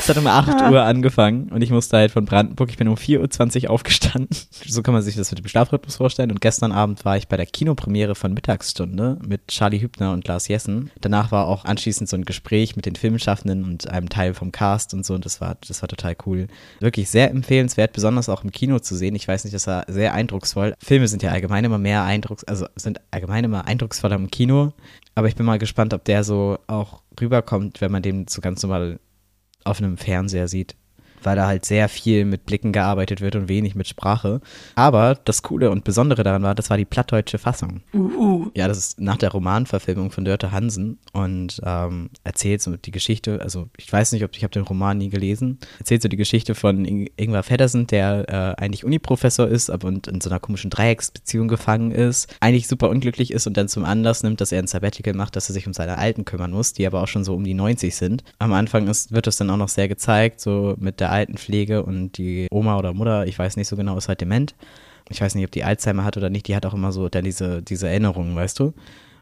Es 0.00 0.08
hat 0.08 0.16
um 0.16 0.26
8 0.26 0.70
Uhr 0.70 0.82
angefangen 0.82 1.50
und 1.50 1.60
ich 1.60 1.70
musste 1.70 1.98
halt 1.98 2.12
von 2.12 2.24
Brandenburg, 2.24 2.70
ich 2.70 2.78
bin 2.78 2.88
um 2.88 2.94
4.20 2.94 3.64
Uhr 3.64 3.70
aufgestanden. 3.70 4.28
So 4.66 4.82
kann 4.82 4.94
man 4.94 5.02
sich 5.02 5.16
das 5.16 5.30
mit 5.30 5.38
dem 5.38 5.48
Schlafrhythmus 5.48 5.96
vorstellen. 5.96 6.30
Und 6.30 6.40
gestern 6.40 6.70
Abend 6.70 7.04
war 7.04 7.16
ich 7.16 7.28
bei 7.28 7.36
der 7.36 7.46
Kinopremiere 7.46 8.14
von 8.14 8.32
Mittagsstunde 8.32 9.18
mit 9.26 9.48
Charlie 9.48 9.80
Hübner 9.80 10.12
und 10.12 10.26
Lars 10.28 10.48
Jessen. 10.48 10.90
Danach 11.00 11.32
war 11.32 11.46
auch 11.46 11.64
anschließend 11.64 12.08
so 12.08 12.16
ein 12.16 12.24
Gespräch 12.24 12.76
mit 12.76 12.86
den 12.86 12.94
Filmschaffenden 12.94 13.64
und 13.64 13.90
einem 13.90 14.08
Teil 14.08 14.34
vom 14.34 14.52
Cast 14.52 14.94
und 14.94 15.04
so. 15.04 15.14
Und 15.14 15.24
das 15.24 15.40
war, 15.40 15.56
das 15.66 15.82
war 15.82 15.88
total 15.88 16.16
cool. 16.24 16.46
Wirklich 16.78 17.10
sehr 17.10 17.30
empfehlenswert, 17.30 17.92
besonders 17.92 18.28
auch 18.28 18.44
im 18.44 18.52
Kino 18.52 18.78
zu 18.78 18.94
sehen. 18.94 19.14
Ich 19.16 19.26
weiß 19.26 19.44
nicht, 19.44 19.54
das 19.54 19.66
war 19.66 19.84
sehr 19.88 20.14
eindrucksvoll. 20.14 20.74
Filme 20.78 21.08
sind 21.08 21.22
ja 21.22 21.32
allgemein 21.32 21.64
immer 21.64 21.78
mehr 21.78 22.04
eindrucks, 22.04 22.44
also 22.44 22.66
sind 22.76 23.00
allgemein 23.10 23.44
immer 23.44 23.66
eindrucksvoller 23.66 24.16
im 24.16 24.30
Kino. 24.30 24.72
Aber 25.14 25.28
ich 25.28 25.36
bin 25.36 25.46
mal 25.46 25.58
gespannt, 25.58 25.92
ob 25.94 26.04
der 26.04 26.24
so 26.24 26.58
auch 26.66 27.02
rüberkommt, 27.20 27.80
wenn 27.80 27.92
man 27.92 28.02
den 28.02 28.28
so 28.28 28.40
ganz 28.40 28.62
normal 28.62 29.00
auf 29.64 29.78
einem 29.78 29.98
Fernseher 29.98 30.48
sieht 30.48 30.76
weil 31.22 31.36
da 31.36 31.46
halt 31.46 31.64
sehr 31.64 31.88
viel 31.88 32.24
mit 32.24 32.46
Blicken 32.46 32.72
gearbeitet 32.72 33.20
wird 33.20 33.36
und 33.36 33.48
wenig 33.48 33.74
mit 33.74 33.88
Sprache. 33.88 34.40
Aber 34.74 35.16
das 35.24 35.42
Coole 35.42 35.70
und 35.70 35.84
Besondere 35.84 36.22
daran 36.22 36.42
war, 36.42 36.54
das 36.54 36.70
war 36.70 36.76
die 36.76 36.84
plattdeutsche 36.84 37.38
Fassung. 37.38 37.82
Uh, 37.94 38.50
Ja, 38.54 38.68
das 38.68 38.78
ist 38.78 39.00
nach 39.00 39.16
der 39.16 39.30
Romanverfilmung 39.30 40.10
von 40.10 40.24
Dörte 40.24 40.52
Hansen 40.52 40.98
und 41.12 41.60
ähm, 41.64 42.10
erzählt 42.24 42.62
so 42.62 42.76
die 42.76 42.90
Geschichte, 42.90 43.40
also 43.42 43.68
ich 43.76 43.92
weiß 43.92 44.12
nicht, 44.12 44.24
ob 44.24 44.36
ich 44.36 44.42
habe 44.42 44.52
den 44.52 44.62
Roman 44.62 44.98
nie 44.98 45.10
gelesen, 45.10 45.58
erzählt 45.78 46.02
so 46.02 46.08
die 46.08 46.16
Geschichte 46.16 46.54
von 46.54 46.84
Ing 46.84 47.10
Ingvar 47.16 47.42
Feddersen, 47.42 47.86
der 47.86 48.28
äh, 48.28 48.62
eigentlich 48.62 48.84
Uniprofessor 48.84 49.48
ist, 49.48 49.70
aber 49.70 49.88
und 49.88 50.06
in 50.06 50.20
so 50.20 50.30
einer 50.30 50.40
komischen 50.40 50.70
Dreiecksbeziehung 50.70 51.48
gefangen 51.48 51.90
ist, 51.90 52.34
eigentlich 52.40 52.68
super 52.68 52.88
unglücklich 52.88 53.32
ist 53.32 53.46
und 53.46 53.56
dann 53.56 53.68
zum 53.68 53.84
Anlass 53.84 54.22
nimmt, 54.22 54.40
dass 54.40 54.52
er 54.52 54.60
ein 54.60 54.66
Sabbatical 54.66 55.14
macht, 55.14 55.36
dass 55.36 55.50
er 55.50 55.54
sich 55.54 55.66
um 55.66 55.72
seine 55.72 55.98
Alten 55.98 56.24
kümmern 56.24 56.52
muss, 56.52 56.72
die 56.72 56.86
aber 56.86 57.02
auch 57.02 57.08
schon 57.08 57.24
so 57.24 57.34
um 57.34 57.44
die 57.44 57.54
90 57.54 57.94
sind. 57.94 58.24
Am 58.38 58.52
Anfang 58.52 58.86
ist, 58.88 59.12
wird 59.12 59.26
das 59.26 59.36
dann 59.36 59.50
auch 59.50 59.56
noch 59.56 59.68
sehr 59.68 59.88
gezeigt, 59.88 60.40
so 60.40 60.74
mit 60.78 61.00
der 61.00 61.09
Altenpflege 61.10 61.82
und 61.82 62.16
die 62.18 62.46
Oma 62.50 62.78
oder 62.78 62.92
Mutter, 62.94 63.26
ich 63.26 63.38
weiß 63.38 63.56
nicht 63.56 63.68
so 63.68 63.76
genau, 63.76 63.96
ist 63.98 64.08
halt 64.08 64.20
dement. 64.20 64.54
Ich 65.08 65.20
weiß 65.20 65.34
nicht, 65.34 65.44
ob 65.44 65.50
die 65.50 65.64
Alzheimer 65.64 66.04
hat 66.04 66.16
oder 66.16 66.30
nicht, 66.30 66.46
die 66.48 66.54
hat 66.54 66.64
auch 66.66 66.74
immer 66.74 66.92
so 66.92 67.08
dann 67.08 67.24
diese, 67.24 67.62
diese 67.62 67.88
Erinnerungen, 67.88 68.36
weißt 68.36 68.58
du? 68.60 68.72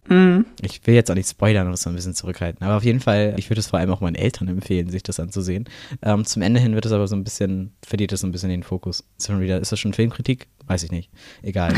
mm, 0.09 0.40
Ich 0.62 0.87
will 0.87 0.95
jetzt 0.95 1.11
auch 1.11 1.14
nicht 1.14 1.28
spoilern 1.30 1.66
oder 1.66 1.76
so 1.78 1.88
ein 1.88 1.97
bisschen 1.97 2.14
zurückhalten, 2.14 2.62
aber 2.62 2.76
auf 2.76 2.85
jeden 2.85 3.00
Fall, 3.00 3.35
ich 3.38 3.49
würde 3.49 3.61
es 3.61 3.68
vor 3.68 3.78
allem 3.78 3.90
auch 3.90 4.00
meinen 4.02 4.14
Eltern 4.16 4.49
empfehlen, 4.49 4.90
sich 4.90 5.02
das 5.02 5.18
anzusehen. 5.18 5.64
Ähm, 6.02 6.25
zum 6.26 6.42
Ende 6.42 6.61
hin 6.61 6.75
wird 6.75 6.85
es 6.87 6.92
aber 6.92 7.07
so 7.09 7.16
ein 7.16 7.25
bisschen, 7.25 7.73
verliert 7.87 8.12
es 8.12 8.21
so 8.21 8.26
ein 8.26 8.33
bisschen 8.33 8.50
den 8.50 8.62
Fokus. 8.62 9.04
Ist 9.16 9.30
das 9.73 9.78
schon 9.80 9.95
Filmkritik? 9.95 10.47
Weiß 10.66 10.83
ich 10.83 10.90
nicht. 10.90 11.11
Egal. 11.42 11.75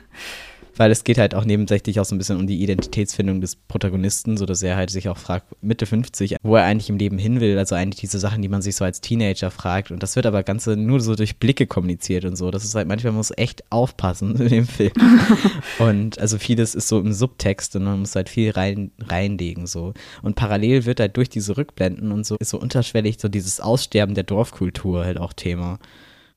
Weil 0.76 0.90
es 0.90 1.04
geht 1.04 1.18
halt 1.18 1.34
auch 1.34 1.44
nebensächlich 1.44 2.00
auch 2.00 2.04
so 2.04 2.14
ein 2.14 2.18
bisschen 2.18 2.38
um 2.38 2.46
die 2.46 2.62
Identitätsfindung 2.62 3.40
des 3.40 3.56
Protagonisten, 3.56 4.36
so 4.36 4.46
dass 4.46 4.62
er 4.62 4.76
halt 4.76 4.90
sich 4.90 5.08
auch 5.08 5.18
fragt, 5.18 5.46
Mitte 5.62 5.86
50, 5.86 6.36
wo 6.42 6.56
er 6.56 6.64
eigentlich 6.64 6.90
im 6.90 6.96
Leben 6.96 7.18
hin 7.18 7.40
will. 7.40 7.58
Also 7.58 7.74
eigentlich 7.74 8.00
diese 8.00 8.18
Sachen, 8.18 8.42
die 8.42 8.48
man 8.48 8.62
sich 8.62 8.76
so 8.76 8.84
als 8.84 9.00
Teenager 9.00 9.50
fragt. 9.50 9.90
Und 9.90 10.02
das 10.02 10.16
wird 10.16 10.26
aber 10.26 10.42
Ganze 10.42 10.76
nur 10.76 11.00
so 11.00 11.14
durch 11.14 11.38
Blicke 11.38 11.66
kommuniziert 11.66 12.24
und 12.24 12.36
so. 12.36 12.50
Das 12.50 12.64
ist 12.64 12.74
halt, 12.74 12.88
manchmal 12.88 13.12
muss 13.12 13.32
echt 13.36 13.64
aufpassen 13.70 14.36
in 14.40 14.48
dem 14.48 14.66
Film. 14.66 14.92
und 15.78 16.18
also 16.18 16.38
vieles 16.38 16.74
ist 16.74 16.88
so 16.88 17.00
im 17.00 17.12
Subtext 17.12 17.76
und 17.76 17.84
man 17.84 18.00
muss 18.00 18.16
halt 18.16 18.28
viel 18.28 18.50
rein, 18.50 18.90
reinlegen 19.00 19.66
so. 19.66 19.94
Und 20.22 20.36
parallel 20.36 20.84
wird 20.84 21.00
halt 21.00 21.16
durch 21.16 21.28
diese 21.28 21.56
Rückblenden 21.56 22.12
und 22.12 22.26
so 22.26 22.36
ist 22.38 22.50
so 22.50 22.58
unterschwellig 22.58 23.16
so 23.20 23.28
dieses 23.28 23.60
Aussterben 23.60 24.14
der 24.14 24.24
Dorfkultur 24.24 25.04
halt 25.04 25.18
auch 25.18 25.32
Thema 25.32 25.78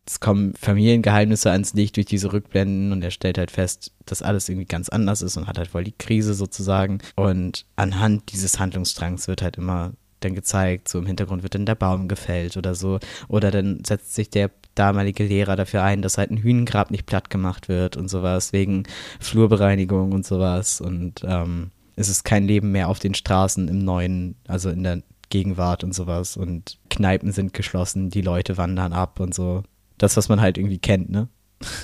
es 0.07 0.19
kommen 0.21 0.53
Familiengeheimnisse 0.53 1.51
ans 1.51 1.73
Licht 1.73 1.97
durch 1.97 2.05
diese 2.05 2.31
Rückblenden 2.31 2.93
und 2.93 3.03
er 3.03 3.11
stellt 3.11 3.37
halt 3.37 3.51
fest, 3.51 3.91
dass 4.05 4.21
alles 4.21 4.47
irgendwie 4.47 4.65
ganz 4.65 4.87
anders 4.87 5.21
ist 5.21 5.35
und 5.35 5.47
hat 5.47 5.57
halt 5.57 5.67
voll 5.67 5.83
die 5.83 5.97
Krise 5.97 6.33
sozusagen. 6.33 6.99
Und 7.15 7.65
anhand 7.75 8.31
dieses 8.31 8.57
Handlungsstrangs 8.57 9.27
wird 9.27 9.41
halt 9.41 9.57
immer 9.57 9.91
dann 10.21 10.33
gezeigt, 10.33 10.87
so 10.87 10.97
im 10.97 11.05
Hintergrund 11.05 11.43
wird 11.43 11.55
dann 11.55 11.65
der 11.65 11.75
Baum 11.75 12.07
gefällt 12.07 12.55
oder 12.55 12.73
so. 12.73 12.99
Oder 13.27 13.51
dann 13.51 13.83
setzt 13.85 14.15
sich 14.15 14.29
der 14.29 14.49
damalige 14.75 15.25
Lehrer 15.25 15.57
dafür 15.57 15.83
ein, 15.83 16.01
dass 16.01 16.17
halt 16.17 16.31
ein 16.31 16.37
Hühnengrab 16.37 16.89
nicht 16.89 17.05
platt 17.05 17.29
gemacht 17.29 17.67
wird 17.67 17.97
und 17.97 18.09
sowas, 18.09 18.53
wegen 18.53 18.83
Flurbereinigung 19.19 20.13
und 20.13 20.25
sowas. 20.25 20.79
Und 20.79 21.23
ähm, 21.27 21.71
es 21.97 22.07
ist 22.07 22.23
kein 22.23 22.45
Leben 22.45 22.71
mehr 22.71 22.87
auf 22.87 22.99
den 22.99 23.13
Straßen 23.13 23.67
im 23.67 23.79
neuen, 23.79 24.35
also 24.47 24.69
in 24.69 24.83
der 24.83 25.03
Gegenwart 25.29 25.83
und 25.83 25.93
sowas. 25.93 26.37
Und 26.37 26.79
Kneipen 26.89 27.33
sind 27.33 27.53
geschlossen, 27.53 28.09
die 28.09 28.21
Leute 28.21 28.57
wandern 28.57 28.93
ab 28.93 29.19
und 29.19 29.33
so 29.33 29.63
das, 29.97 30.17
was 30.17 30.29
man 30.29 30.41
halt 30.41 30.57
irgendwie 30.57 30.79
kennt, 30.79 31.09
ne? 31.09 31.27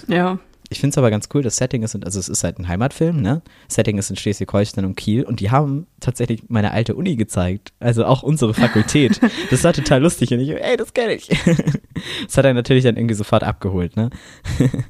ja. 0.07 0.39
Ich 0.69 0.79
finde 0.79 0.93
es 0.93 0.97
aber 0.97 1.11
ganz 1.11 1.29
cool, 1.33 1.43
das 1.43 1.57
Setting 1.57 1.83
ist, 1.83 1.95
also 2.03 2.19
es 2.19 2.29
ist 2.29 2.43
halt 2.43 2.57
ein 2.57 2.67
Heimatfilm, 2.67 3.21
ne? 3.21 3.43
Setting 3.67 3.99
ist 3.99 4.09
in 4.09 4.15
Schleswig-Holstein 4.15 4.85
und 4.85 4.95
Kiel 4.95 5.23
und 5.23 5.39
die 5.39 5.51
haben 5.51 5.85
tatsächlich 5.99 6.45
meine 6.47 6.71
alte 6.71 6.95
Uni 6.95 7.15
gezeigt. 7.15 7.73
Also 7.79 8.05
auch 8.05 8.23
unsere 8.23 8.55
Fakultät. 8.55 9.19
das 9.51 9.63
war 9.63 9.73
total 9.73 10.01
lustig 10.01 10.33
und 10.33 10.39
ich, 10.39 10.49
ey, 10.49 10.75
das 10.75 10.93
kenne 10.93 11.13
ich. 11.13 11.27
das 12.25 12.37
hat 12.37 12.45
er 12.45 12.55
natürlich 12.55 12.85
dann 12.85 12.97
irgendwie 12.97 13.13
sofort 13.13 13.43
abgeholt, 13.43 13.95
ne? 13.95 14.09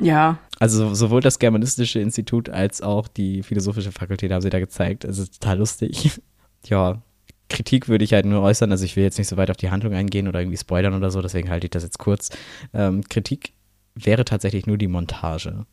Ja. 0.00 0.38
Also 0.58 0.94
sowohl 0.94 1.20
das 1.20 1.38
Germanistische 1.38 2.00
Institut 2.00 2.48
als 2.48 2.82
auch 2.82 3.06
die 3.08 3.42
Philosophische 3.42 3.92
Fakultät 3.92 4.32
haben 4.32 4.42
sie 4.42 4.50
da 4.50 4.58
gezeigt. 4.58 5.04
Also 5.06 5.24
total 5.24 5.58
lustig. 5.58 6.20
ja, 6.66 7.02
Kritik 7.48 7.88
würde 7.88 8.04
ich 8.04 8.12
halt 8.12 8.26
nur 8.26 8.42
äußern, 8.42 8.70
also 8.70 8.84
ich 8.84 8.96
will 8.96 9.04
jetzt 9.04 9.18
nicht 9.18 9.28
so 9.28 9.36
weit 9.36 9.50
auf 9.50 9.56
die 9.56 9.70
Handlung 9.70 9.92
eingehen 9.92 10.28
oder 10.28 10.40
irgendwie 10.40 10.56
spoilern 10.56 10.94
oder 10.94 11.10
so, 11.10 11.22
deswegen 11.22 11.50
halte 11.50 11.66
ich 11.66 11.70
das 11.70 11.82
jetzt 11.82 11.98
kurz. 11.98 12.30
Ähm, 12.72 13.02
Kritik 13.08 13.52
wäre 13.94 14.24
tatsächlich 14.24 14.66
nur 14.66 14.78
die 14.78 14.88
Montage. 14.88 15.66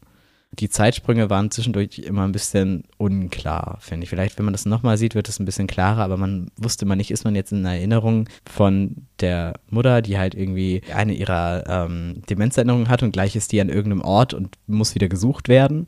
Die 0.60 0.70
Zeitsprünge 0.70 1.30
waren 1.30 1.50
zwischendurch 1.50 2.00
immer 2.00 2.24
ein 2.24 2.34
bisschen 2.34 2.84
unklar, 2.98 3.78
finde 3.80 4.04
ich. 4.04 4.10
Vielleicht, 4.10 4.38
wenn 4.38 4.44
man 4.44 4.54
das 4.54 4.66
nochmal 4.66 4.98
sieht, 4.98 5.16
wird 5.16 5.30
es 5.30 5.40
ein 5.40 5.46
bisschen 5.46 5.68
klarer, 5.68 6.02
aber 6.02 6.18
man 6.18 6.52
wusste 6.58 6.86
man 6.86 6.98
nicht, 6.98 7.10
ist 7.10 7.24
man 7.24 7.36
jetzt 7.36 7.54
in 7.54 7.64
Erinnerung 7.64 8.28
von 8.50 9.08
der 9.22 9.54
Mutter, 9.70 10.02
die 10.02 10.18
halt 10.18 10.36
irgendwie 10.36 10.82
eine 10.94 11.14
ihrer 11.14 11.64
ähm, 11.68 12.22
Demenzerinnerungen 12.30 12.90
hat 12.90 13.02
und 13.02 13.14
gleich 13.14 13.38
ist 13.38 13.54
die 13.54 13.62
an 13.62 13.70
irgendeinem 13.70 14.02
Ort 14.02 14.34
und 14.34 14.58
muss 14.68 14.94
wieder 14.94 15.08
gesucht 15.08 15.48
werden. 15.48 15.86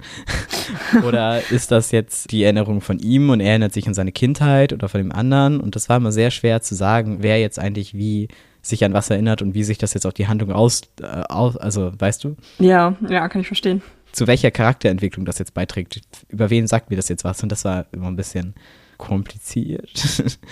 oder 1.05 1.41
ist 1.51 1.71
das 1.71 1.91
jetzt 1.91 2.31
die 2.31 2.43
Erinnerung 2.43 2.79
von 2.79 2.99
ihm 2.99 3.31
und 3.31 3.41
er 3.41 3.49
erinnert 3.49 3.73
sich 3.73 3.85
an 3.87 3.93
seine 3.93 4.13
Kindheit 4.13 4.71
oder 4.71 4.87
von 4.87 5.01
dem 5.01 5.11
anderen? 5.11 5.59
Und 5.59 5.75
das 5.75 5.89
war 5.89 5.97
immer 5.97 6.13
sehr 6.13 6.31
schwer 6.31 6.61
zu 6.61 6.73
sagen, 6.73 7.17
wer 7.19 7.37
jetzt 7.37 7.59
eigentlich 7.59 7.95
wie 7.95 8.29
sich 8.61 8.85
an 8.85 8.93
was 8.93 9.09
erinnert 9.09 9.41
und 9.41 9.53
wie 9.53 9.63
sich 9.63 9.77
das 9.77 9.93
jetzt 9.93 10.05
auf 10.05 10.13
die 10.13 10.27
Handlung 10.27 10.53
aus, 10.53 10.83
äh, 11.01 11.05
aus 11.05 11.57
also 11.57 11.91
weißt 11.99 12.23
du? 12.23 12.37
Ja, 12.59 12.95
ja, 13.09 13.27
kann 13.27 13.41
ich 13.41 13.47
verstehen. 13.47 13.81
Zu 14.13 14.27
welcher 14.27 14.51
Charakterentwicklung 14.51 15.25
das 15.25 15.39
jetzt 15.39 15.53
beiträgt. 15.53 16.01
Über 16.29 16.49
wen 16.49 16.67
sagt 16.67 16.89
mir 16.89 16.95
das 16.95 17.09
jetzt 17.09 17.23
was? 17.25 17.43
Und 17.43 17.51
das 17.51 17.65
war 17.65 17.87
immer 17.91 18.07
ein 18.07 18.15
bisschen 18.15 18.53
kompliziert. 18.97 19.91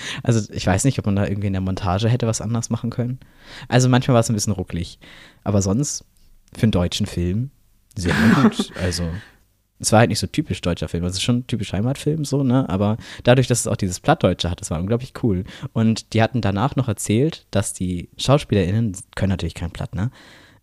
also 0.24 0.52
ich 0.52 0.67
weiß 0.67 0.84
nicht, 0.84 1.00
ob 1.00 1.06
man 1.06 1.15
da 1.15 1.26
irgendwie 1.26 1.47
in 1.47 1.54
der 1.54 1.62
Montage 1.62 2.10
hätte 2.10 2.28
was 2.28 2.41
anders 2.41 2.69
machen 2.69 2.89
können. 2.89 3.19
Also 3.69 3.88
manchmal 3.88 4.15
war 4.15 4.21
es 4.21 4.30
ein 4.30 4.36
bisschen 4.36 4.54
rucklig. 4.54 5.00
Aber 5.43 5.62
sonst 5.62 6.04
für 6.54 6.63
einen 6.63 6.71
deutschen 6.71 7.06
Film 7.06 7.52
sehr 7.95 8.13
gut. 8.36 8.71
Also 8.82 9.10
es 9.80 9.91
war 9.91 10.00
halt 10.00 10.10
nicht 10.10 10.19
so 10.19 10.28
typisch 10.28 10.62
deutscher 10.62 10.88
Film. 10.88 11.04
Es 11.06 11.13
ist 11.13 11.24
schon 11.24 11.47
typisch 11.47 11.74
Heimatfilm 11.74 12.24
so, 12.24 12.43
ne? 12.43 12.69
Aber 12.69 12.97
dadurch, 13.24 13.47
dass 13.47 13.62
es 13.62 13.67
auch 13.67 13.76
dieses 13.76 14.00
Plattdeutsche 14.00 14.50
hat, 14.50 14.62
das 14.62 14.69
war 14.69 14.80
unglaublich 14.80 15.13
cool. 15.24 15.43
Und 15.74 16.13
die 16.13 16.21
hatten 16.21 16.41
danach 16.41 16.76
noch 16.76 16.88
erzählt, 16.88 17.47
dass 17.52 17.74
die 17.74 18.10
SchauspielerInnen 18.17 18.95
können 19.15 19.32
natürlich 19.32 19.56
kein 19.56 19.71
Platt, 19.71 19.95
ne? 19.95 20.12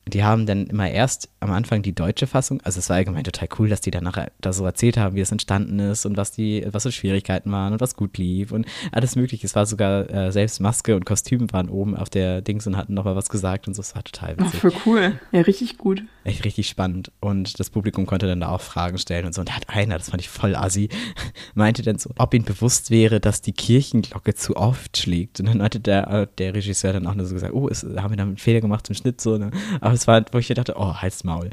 Die 0.08 0.24
haben 0.24 0.46
dann 0.46 0.66
immer 0.66 0.90
erst 0.90 1.28
am 1.40 1.50
Anfang 1.50 1.82
die 1.82 1.94
deutsche 1.94 2.26
Fassung, 2.26 2.60
also 2.62 2.78
es 2.78 2.88
war 2.88 2.96
allgemein 2.96 3.24
total 3.24 3.48
cool, 3.58 3.68
dass 3.68 3.80
die 3.80 3.90
dann 3.90 4.04
nachher 4.04 4.30
da 4.40 4.52
so 4.52 4.64
erzählt 4.64 4.96
haben, 4.96 5.14
wie 5.16 5.20
es 5.20 5.32
entstanden 5.32 5.78
ist 5.78 6.06
und 6.06 6.16
was 6.16 6.32
die, 6.32 6.66
was 6.70 6.82
so 6.82 6.90
Schwierigkeiten 6.90 7.50
waren 7.52 7.72
und 7.72 7.80
was 7.80 7.96
gut 7.96 8.18
lief 8.18 8.52
und 8.52 8.66
alles 8.92 9.16
mögliche. 9.16 9.46
Es 9.46 9.54
war 9.54 9.66
sogar 9.66 10.10
äh, 10.10 10.32
selbst 10.32 10.60
Maske 10.60 10.96
und 10.96 11.04
Kostüm 11.04 11.52
waren 11.52 11.68
oben 11.68 11.96
auf 11.96 12.10
der 12.10 12.40
Dings 12.40 12.66
und 12.66 12.76
hatten 12.76 12.94
nochmal 12.94 13.16
was 13.16 13.28
gesagt 13.28 13.68
und 13.68 13.74
so. 13.74 13.82
Es 13.82 13.94
war 13.94 14.04
total 14.04 14.34
Ach, 14.38 14.46
witzig. 14.46 14.60
voll 14.60 14.72
cool. 14.86 15.20
Ja, 15.32 15.40
richtig 15.42 15.78
gut. 15.78 16.02
Echt 16.24 16.44
richtig 16.44 16.68
spannend. 16.68 17.12
Und 17.20 17.58
das 17.60 17.70
Publikum 17.70 18.06
konnte 18.06 18.26
dann 18.26 18.40
da 18.40 18.48
auch 18.48 18.60
Fragen 18.60 18.98
stellen 18.98 19.26
und 19.26 19.34
so. 19.34 19.40
Und 19.40 19.48
da 19.48 19.54
hat 19.54 19.68
einer, 19.68 19.98
das 19.98 20.10
fand 20.10 20.20
ich 20.20 20.28
voll 20.28 20.54
assi, 20.54 20.88
meinte 21.54 21.82
dann 21.82 21.98
so, 21.98 22.10
ob 22.18 22.34
ihm 22.34 22.44
bewusst 22.44 22.90
wäre, 22.90 23.20
dass 23.20 23.40
die 23.40 23.52
Kirchenglocke 23.52 24.34
zu 24.34 24.56
oft 24.56 24.96
schlägt. 24.96 25.40
Und 25.40 25.46
dann 25.46 25.62
hatte 25.62 25.80
der, 25.80 26.08
äh, 26.08 26.26
der 26.38 26.54
Regisseur 26.54 26.92
dann 26.92 27.06
auch 27.06 27.14
nur 27.14 27.26
so 27.26 27.34
gesagt, 27.34 27.54
oh, 27.54 27.68
ist, 27.68 27.84
haben 27.84 28.10
wir 28.10 28.16
da 28.16 28.24
einen 28.24 28.36
Fehler 28.36 28.60
gemacht 28.60 28.86
zum 28.86 28.94
Schnitt 28.94 29.20
so. 29.20 29.38
Ne? 29.38 29.50
Aber 29.80 29.94
es 29.98 30.06
war, 30.06 30.24
wo 30.32 30.38
ich 30.38 30.48
dachte, 30.48 30.74
oh, 30.76 30.94
halt's 30.94 31.24
Maul. 31.24 31.50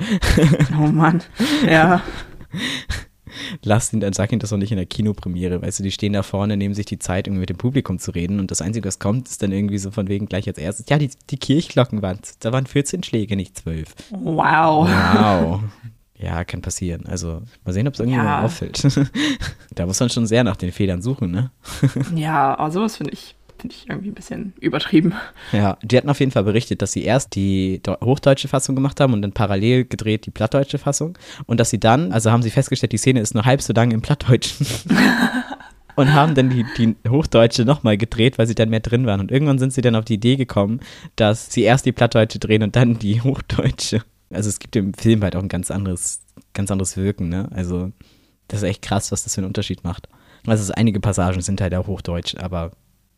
Oh 0.79 0.87
Mann. 0.87 1.21
Ja. 1.69 2.01
Lass 3.63 3.91
ihn, 3.91 3.99
dann 3.99 4.13
sag 4.13 4.31
ihm 4.31 4.39
das 4.39 4.51
doch 4.51 4.57
nicht 4.57 4.71
in 4.71 4.77
der 4.77 4.85
Kinopremiere. 4.85 5.61
Weißt 5.61 5.79
du, 5.79 5.83
die 5.83 5.91
stehen 5.91 6.13
da 6.13 6.23
vorne, 6.23 6.55
nehmen 6.55 6.73
sich 6.73 6.85
die 6.85 6.99
Zeit, 6.99 7.27
irgendwie 7.27 7.41
mit 7.41 7.49
dem 7.49 7.57
Publikum 7.57 7.99
zu 7.99 8.11
reden. 8.11 8.39
Und 8.39 8.49
das 8.49 8.61
Einzige, 8.61 8.87
was 8.87 8.99
kommt, 8.99 9.27
ist 9.27 9.43
dann 9.43 9.51
irgendwie 9.51 9.77
so 9.77 9.91
von 9.91 10.07
wegen 10.07 10.27
gleich 10.27 10.47
als 10.47 10.57
erstes, 10.57 10.85
ja, 10.89 10.97
die, 10.97 11.09
die 11.29 11.37
Kirchglocken 11.37 12.01
waren, 12.01 12.19
da 12.39 12.53
waren 12.53 12.65
14 12.65 13.03
Schläge, 13.03 13.35
nicht 13.35 13.57
12. 13.57 13.93
Wow. 14.11 14.87
Wow. 14.89 15.61
Ja, 16.17 16.45
kann 16.45 16.61
passieren. 16.61 17.05
Also 17.07 17.41
mal 17.65 17.73
sehen, 17.73 17.89
ob 17.89 17.93
es 17.93 17.99
irgendjemand 17.99 18.29
Ja. 18.29 18.41
auffällt. 18.43 18.81
da 19.75 19.85
muss 19.85 19.99
man 19.99 20.09
schon 20.09 20.25
sehr 20.25 20.45
nach 20.45 20.55
den 20.55 20.71
Fehlern 20.71 21.01
suchen, 21.01 21.29
ne? 21.29 21.51
Ja, 22.15 22.57
aber 22.57 22.71
sowas 22.71 22.95
finde 22.95 23.11
ich, 23.11 23.35
finde 23.65 23.75
ich 23.75 23.89
irgendwie 23.89 24.09
ein 24.09 24.13
bisschen 24.13 24.53
übertrieben. 24.59 25.13
Ja, 25.51 25.77
die 25.81 25.97
hatten 25.97 26.09
auf 26.09 26.19
jeden 26.19 26.31
Fall 26.31 26.43
berichtet, 26.43 26.81
dass 26.81 26.91
sie 26.91 27.03
erst 27.03 27.35
die 27.35 27.81
deu- 27.83 27.99
hochdeutsche 28.03 28.47
Fassung 28.47 28.75
gemacht 28.75 28.99
haben 28.99 29.13
und 29.13 29.21
dann 29.21 29.31
parallel 29.31 29.85
gedreht 29.85 30.25
die 30.25 30.31
plattdeutsche 30.31 30.77
Fassung. 30.77 31.17
Und 31.45 31.59
dass 31.59 31.69
sie 31.71 31.79
dann, 31.79 32.11
also 32.11 32.31
haben 32.31 32.43
sie 32.43 32.51
festgestellt, 32.51 32.91
die 32.91 32.97
Szene 32.97 33.21
ist 33.21 33.33
nur 33.33 33.45
halb 33.45 33.61
so 33.61 33.73
lang 33.73 33.91
im 33.91 34.01
Plattdeutschen. 34.01 34.67
und 35.95 36.13
haben 36.13 36.35
dann 36.35 36.49
die, 36.49 36.65
die 36.77 36.95
Hochdeutsche 37.09 37.65
nochmal 37.65 37.97
gedreht, 37.97 38.37
weil 38.37 38.47
sie 38.47 38.55
dann 38.55 38.69
mehr 38.69 38.81
drin 38.81 39.05
waren. 39.05 39.19
Und 39.19 39.31
irgendwann 39.31 39.59
sind 39.59 39.73
sie 39.73 39.81
dann 39.81 39.95
auf 39.95 40.05
die 40.05 40.15
Idee 40.15 40.35
gekommen, 40.35 40.79
dass 41.15 41.51
sie 41.51 41.63
erst 41.63 41.85
die 41.85 41.91
Plattdeutsche 41.93 42.37
drehen 42.39 42.63
und 42.63 42.75
dann 42.75 42.99
die 42.99 43.21
Hochdeutsche. 43.21 44.01
Also 44.29 44.49
es 44.49 44.59
gibt 44.59 44.75
im 44.75 44.93
Film 44.93 45.23
halt 45.23 45.35
auch 45.35 45.41
ein 45.41 45.49
ganz 45.49 45.71
anderes, 45.71 46.21
ganz 46.53 46.69
anderes 46.69 46.97
Wirken, 46.97 47.29
ne? 47.29 47.47
Also 47.51 47.91
das 48.47 48.61
ist 48.61 48.69
echt 48.69 48.81
krass, 48.83 49.11
was 49.11 49.23
das 49.23 49.33
für 49.35 49.41
einen 49.41 49.47
Unterschied 49.47 49.83
macht. 49.83 50.07
Also 50.45 50.71
einige 50.73 50.99
Passagen 50.99 51.41
sind 51.41 51.61
halt 51.61 51.73
auch 51.73 51.87
Hochdeutsch, 51.87 52.35
aber 52.37 52.71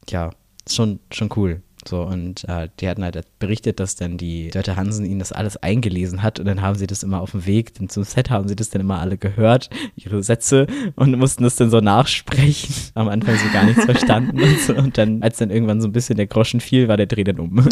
ja, 0.09 0.31
schon, 0.69 0.99
schon 1.11 1.29
cool. 1.35 1.61
So, 1.87 2.01
und 2.01 2.43
äh, 2.49 2.67
die 2.79 2.89
hatten 2.89 3.03
halt 3.03 3.17
berichtet, 3.39 3.79
dass 3.79 3.95
dann 3.95 4.17
die 4.17 4.49
Dörte 4.49 4.75
Hansen 4.75 5.05
ihnen 5.05 5.19
das 5.19 5.31
alles 5.31 5.55
eingelesen 5.57 6.21
hat 6.21 6.39
und 6.39 6.45
dann 6.45 6.61
haben 6.61 6.75
sie 6.75 6.87
das 6.87 7.01
immer 7.01 7.21
auf 7.21 7.31
dem 7.31 7.45
Weg 7.45 7.75
denn 7.75 7.87
zum 7.87 8.03
Set 8.03 8.29
haben 8.29 8.47
sie 8.49 8.55
das 8.55 8.69
dann 8.69 8.81
immer 8.81 8.99
alle 8.99 9.17
gehört, 9.17 9.69
ihre 9.95 10.21
Sätze 10.21 10.67
und 10.95 11.17
mussten 11.17 11.43
das 11.43 11.55
dann 11.55 11.69
so 11.69 11.79
nachsprechen. 11.79 12.75
Am 12.93 13.07
Anfang 13.07 13.37
so 13.37 13.49
gar 13.53 13.63
nichts 13.63 13.85
verstanden 13.85 14.41
und 14.41 14.59
so. 14.59 14.75
Und 14.75 14.97
dann, 14.97 15.23
als 15.23 15.37
dann 15.37 15.49
irgendwann 15.49 15.79
so 15.79 15.87
ein 15.87 15.93
bisschen 15.93 16.17
der 16.17 16.27
Groschen 16.27 16.59
fiel, 16.59 16.87
war 16.87 16.97
der 16.97 17.05
Dreh 17.05 17.23
dann 17.23 17.39
um. 17.39 17.55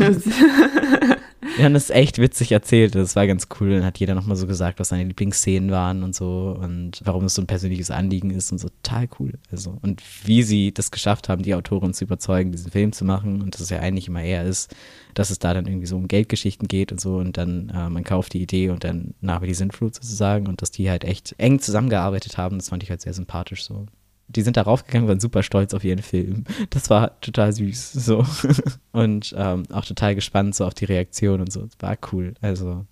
Wir 1.58 1.64
haben 1.64 1.74
das 1.74 1.90
echt 1.90 2.18
witzig 2.18 2.52
erzählt. 2.52 2.96
Das 2.96 3.16
war 3.16 3.28
ganz 3.28 3.48
cool. 3.60 3.72
Dann 3.72 3.86
hat 3.86 3.98
jeder 3.98 4.14
nochmal 4.14 4.36
so 4.36 4.46
gesagt, 4.46 4.80
was 4.80 4.90
seine 4.90 5.06
Lieblingsszenen 5.06 5.72
waren 5.72 6.04
und 6.04 6.14
so 6.14 6.58
und 6.60 7.02
warum 7.06 7.26
es 7.26 7.36
so 7.36 7.42
ein 7.42 7.48
persönliches 7.48 7.92
Anliegen 7.92 8.30
ist 8.30 8.52
und 8.52 8.58
so. 8.58 8.68
Total 8.68 9.08
cool. 9.20 9.34
Also, 9.52 9.78
und 9.82 10.04
wie 10.26 10.44
sie 10.44 10.74
das 10.74 10.92
geschafft 10.92 11.30
haben, 11.30 11.44
die 11.44 11.56
Autoren 11.56 11.94
zu 11.94 12.04
überzeugen, 12.04 12.52
diesen 12.52 12.72
Film 12.72 12.92
zu 12.92 13.06
machen 13.06 13.42
und 13.42 13.54
dass 13.54 13.62
es 13.62 13.70
ja 13.70 13.80
eigentlich 13.80 14.10
immer 14.10 14.22
eher 14.22 14.44
ist, 14.44 14.76
dass 15.14 15.30
es 15.30 15.40
da 15.40 15.54
dann 15.54 15.66
irgendwie 15.66 15.88
so 15.88 15.96
um 15.96 16.10
Geldgeschichten 16.10 16.68
geht 16.68 16.92
und 16.92 17.00
so 17.00 17.18
und 17.18 17.38
dann 17.38 17.70
äh, 17.70 17.90
man 17.90 18.04
kauft 18.04 18.34
die 18.34 18.42
Idee 18.42 18.70
und 18.70 18.84
dann 18.84 19.14
nach 19.22 19.42
wie 19.42 19.48
die 19.48 19.54
Sintflut 19.54 19.96
sozusagen 19.96 20.48
und 20.48 20.62
dass 20.62 20.72
die 20.72 20.90
halt 20.90 21.06
echt 21.06 21.36
eng 21.38 21.60
zusammengearbeitet 21.60 22.38
haben. 22.38 22.58
Das 22.58 22.70
fand 22.70 22.84
ich 22.84 22.90
halt 22.90 23.02
sehr 23.02 23.14
sympathisch 23.14 23.64
so 23.64 23.86
die 24.28 24.42
sind 24.42 24.58
da 24.58 24.64
raufgegangen, 24.64 25.08
waren 25.08 25.20
super 25.20 25.44
stolz 25.44 25.74
auf 25.74 25.84
ihren 25.84 26.02
Film. 26.02 26.46
Das 26.70 26.90
war 26.90 27.20
total 27.22 27.54
süß, 27.54 27.94
so. 27.94 28.26
Und 28.92 29.36
ähm, 29.38 29.64
auch 29.72 29.86
total 29.86 30.16
gespannt 30.16 30.56
so 30.56 30.66
auf 30.66 30.74
die 30.74 30.86
Reaktion 30.86 31.42
und 31.42 31.52
so. 31.52 31.68
War 31.80 31.98
cool, 32.12 32.34
also. 32.42 32.86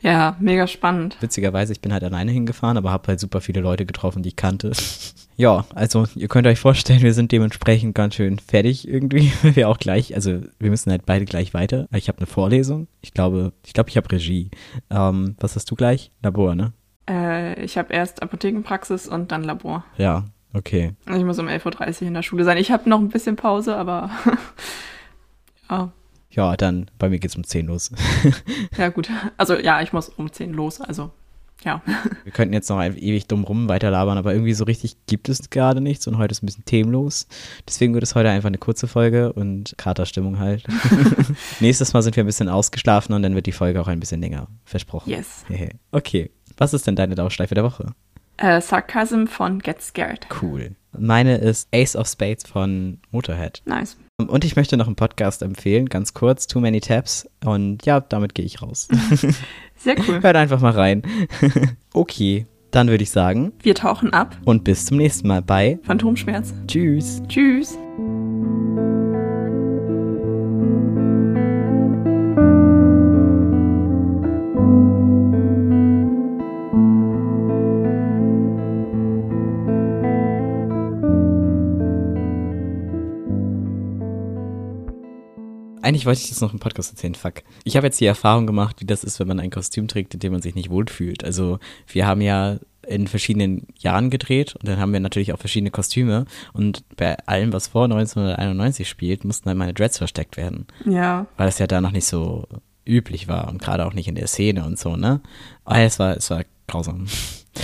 Ja, 0.00 0.36
mega 0.40 0.66
spannend. 0.66 1.16
Witzigerweise, 1.20 1.72
ich 1.72 1.80
bin 1.80 1.92
halt 1.92 2.04
alleine 2.04 2.30
hingefahren, 2.30 2.76
aber 2.76 2.90
habe 2.90 3.08
halt 3.08 3.20
super 3.20 3.40
viele 3.40 3.60
Leute 3.60 3.84
getroffen, 3.84 4.22
die 4.22 4.30
ich 4.30 4.36
kannte. 4.36 4.72
ja, 5.36 5.66
also 5.74 6.06
ihr 6.14 6.28
könnt 6.28 6.46
euch 6.46 6.58
vorstellen, 6.58 7.02
wir 7.02 7.12
sind 7.12 7.32
dementsprechend 7.32 7.94
ganz 7.94 8.14
schön 8.14 8.38
fertig 8.38 8.88
irgendwie. 8.88 9.32
wir 9.42 9.68
auch 9.68 9.78
gleich, 9.78 10.14
also 10.14 10.40
wir 10.58 10.70
müssen 10.70 10.90
halt 10.90 11.04
beide 11.04 11.24
gleich 11.24 11.52
weiter. 11.54 11.86
Ich 11.94 12.08
habe 12.08 12.18
eine 12.18 12.26
Vorlesung. 12.26 12.88
Ich 13.02 13.12
glaube, 13.12 13.52
ich 13.66 13.72
glaube, 13.74 13.90
ich 13.90 13.96
habe 13.96 14.10
Regie. 14.10 14.50
Ähm, 14.90 15.36
was 15.40 15.56
hast 15.56 15.70
du 15.70 15.74
gleich? 15.74 16.12
Labor, 16.22 16.54
ne? 16.54 16.72
Äh, 17.08 17.62
ich 17.62 17.76
habe 17.76 17.92
erst 17.92 18.22
Apothekenpraxis 18.22 19.06
und 19.06 19.32
dann 19.32 19.42
Labor. 19.42 19.84
Ja, 19.96 20.24
Okay. 20.52 20.94
Ich 21.06 21.24
muss 21.24 21.38
um 21.38 21.46
11.30 21.48 22.02
Uhr 22.02 22.08
in 22.08 22.14
der 22.14 22.22
Schule 22.22 22.44
sein. 22.44 22.56
Ich 22.56 22.70
habe 22.70 22.88
noch 22.88 22.98
ein 22.98 23.08
bisschen 23.08 23.36
Pause, 23.36 23.76
aber 23.76 24.10
ja. 25.70 25.92
Ja, 26.30 26.56
dann 26.56 26.90
bei 26.98 27.08
mir 27.08 27.18
geht 27.18 27.30
es 27.30 27.36
um 27.36 27.44
10 27.44 27.66
los. 27.66 27.90
ja, 28.78 28.88
gut. 28.88 29.10
Also 29.36 29.54
ja, 29.58 29.82
ich 29.82 29.92
muss 29.92 30.08
um 30.08 30.30
10 30.30 30.52
los, 30.52 30.80
also 30.80 31.10
ja. 31.64 31.82
Wir 32.24 32.32
könnten 32.32 32.54
jetzt 32.54 32.68
noch 32.68 32.80
ewig 32.82 33.26
dumm 33.26 33.44
rum 33.44 33.68
weiterlabern, 33.68 34.16
aber 34.16 34.32
irgendwie 34.32 34.54
so 34.54 34.64
richtig 34.64 34.96
gibt 35.06 35.28
es 35.28 35.50
gerade 35.50 35.80
nichts 35.80 36.06
und 36.06 36.18
heute 36.18 36.32
ist 36.32 36.42
ein 36.42 36.46
bisschen 36.46 36.64
themenlos. 36.64 37.26
Deswegen 37.66 37.94
wird 37.94 38.04
es 38.04 38.14
heute 38.14 38.30
einfach 38.30 38.46
eine 38.46 38.58
kurze 38.58 38.86
Folge 38.86 39.32
und 39.32 39.74
Katerstimmung 39.76 40.38
halt. 40.38 40.64
Nächstes 41.60 41.92
Mal 41.92 42.02
sind 42.02 42.14
wir 42.16 42.22
ein 42.22 42.26
bisschen 42.26 42.48
ausgeschlafen 42.48 43.14
und 43.14 43.22
dann 43.22 43.34
wird 43.34 43.46
die 43.46 43.52
Folge 43.52 43.80
auch 43.80 43.88
ein 43.88 44.00
bisschen 44.00 44.20
länger. 44.20 44.46
Versprochen. 44.64 45.10
Yes. 45.10 45.44
okay. 45.90 46.30
Was 46.56 46.74
ist 46.74 46.86
denn 46.86 46.96
deine 46.96 47.14
Dauerschleife 47.14 47.54
der 47.54 47.64
Woche? 47.64 47.94
Äh, 48.38 48.60
Sarcasm 48.60 49.26
von 49.26 49.58
Get 49.58 49.82
Scared. 49.82 50.26
Cool. 50.40 50.72
Meine 50.96 51.36
ist 51.36 51.68
Ace 51.74 51.96
of 51.96 52.08
Spades 52.08 52.48
von 52.48 52.98
Motorhead. 53.10 53.62
Nice. 53.66 53.96
Und 54.16 54.44
ich 54.44 54.56
möchte 54.56 54.76
noch 54.76 54.86
einen 54.86 54.96
Podcast 54.96 55.42
empfehlen, 55.42 55.86
ganz 55.86 56.12
kurz, 56.12 56.46
Too 56.46 56.60
Many 56.60 56.80
Tabs. 56.80 57.28
Und 57.44 57.86
ja, 57.86 58.00
damit 58.00 58.34
gehe 58.34 58.44
ich 58.44 58.62
raus. 58.62 58.88
Sehr 59.76 59.96
cool. 60.08 60.22
Hört 60.22 60.36
einfach 60.36 60.60
mal 60.60 60.72
rein. 60.72 61.02
okay, 61.92 62.46
dann 62.70 62.88
würde 62.88 63.04
ich 63.04 63.10
sagen. 63.10 63.52
Wir 63.62 63.74
tauchen 63.74 64.12
ab. 64.12 64.36
Und 64.44 64.64
bis 64.64 64.86
zum 64.86 64.96
nächsten 64.96 65.28
Mal 65.28 65.42
bei 65.42 65.78
Phantomschmerz. 65.84 66.52
Tschüss. 66.66 67.22
Tschüss. 67.28 67.78
Eigentlich 85.88 86.04
wollte 86.04 86.20
ich 86.20 86.28
das 86.28 86.42
noch 86.42 86.52
im 86.52 86.58
Podcast 86.58 86.90
erzählen, 86.90 87.14
fuck. 87.14 87.36
Ich 87.64 87.74
habe 87.74 87.86
jetzt 87.86 87.98
die 87.98 88.04
Erfahrung 88.04 88.46
gemacht, 88.46 88.76
wie 88.80 88.84
das 88.84 89.04
ist, 89.04 89.20
wenn 89.20 89.26
man 89.26 89.40
ein 89.40 89.48
Kostüm 89.48 89.88
trägt, 89.88 90.12
in 90.12 90.20
dem 90.20 90.32
man 90.32 90.42
sich 90.42 90.54
nicht 90.54 90.68
wohlfühlt. 90.68 91.24
Also 91.24 91.60
wir 91.86 92.06
haben 92.06 92.20
ja 92.20 92.58
in 92.86 93.06
verschiedenen 93.06 93.68
Jahren 93.78 94.10
gedreht 94.10 94.54
und 94.56 94.68
dann 94.68 94.80
haben 94.80 94.92
wir 94.92 95.00
natürlich 95.00 95.32
auch 95.32 95.38
verschiedene 95.38 95.70
Kostüme 95.70 96.26
und 96.52 96.84
bei 96.98 97.16
allem, 97.20 97.54
was 97.54 97.68
vor 97.68 97.84
1991 97.84 98.86
spielt, 98.86 99.24
mussten 99.24 99.48
dann 99.48 99.56
meine 99.56 99.72
Dreads 99.72 99.96
versteckt 99.96 100.36
werden. 100.36 100.66
Ja. 100.84 101.26
Weil 101.38 101.46
das 101.46 101.58
ja 101.58 101.66
da 101.66 101.80
noch 101.80 101.92
nicht 101.92 102.06
so 102.06 102.46
üblich 102.84 103.26
war 103.26 103.48
und 103.48 103.62
gerade 103.62 103.86
auch 103.86 103.94
nicht 103.94 104.08
in 104.08 104.14
der 104.14 104.26
Szene 104.26 104.66
und 104.66 104.78
so, 104.78 104.94
ne? 104.94 105.22
Aber 105.64 105.78
es 105.78 105.98
war, 105.98 106.14
es 106.18 106.28
war 106.28 106.44
grausam. 106.66 107.06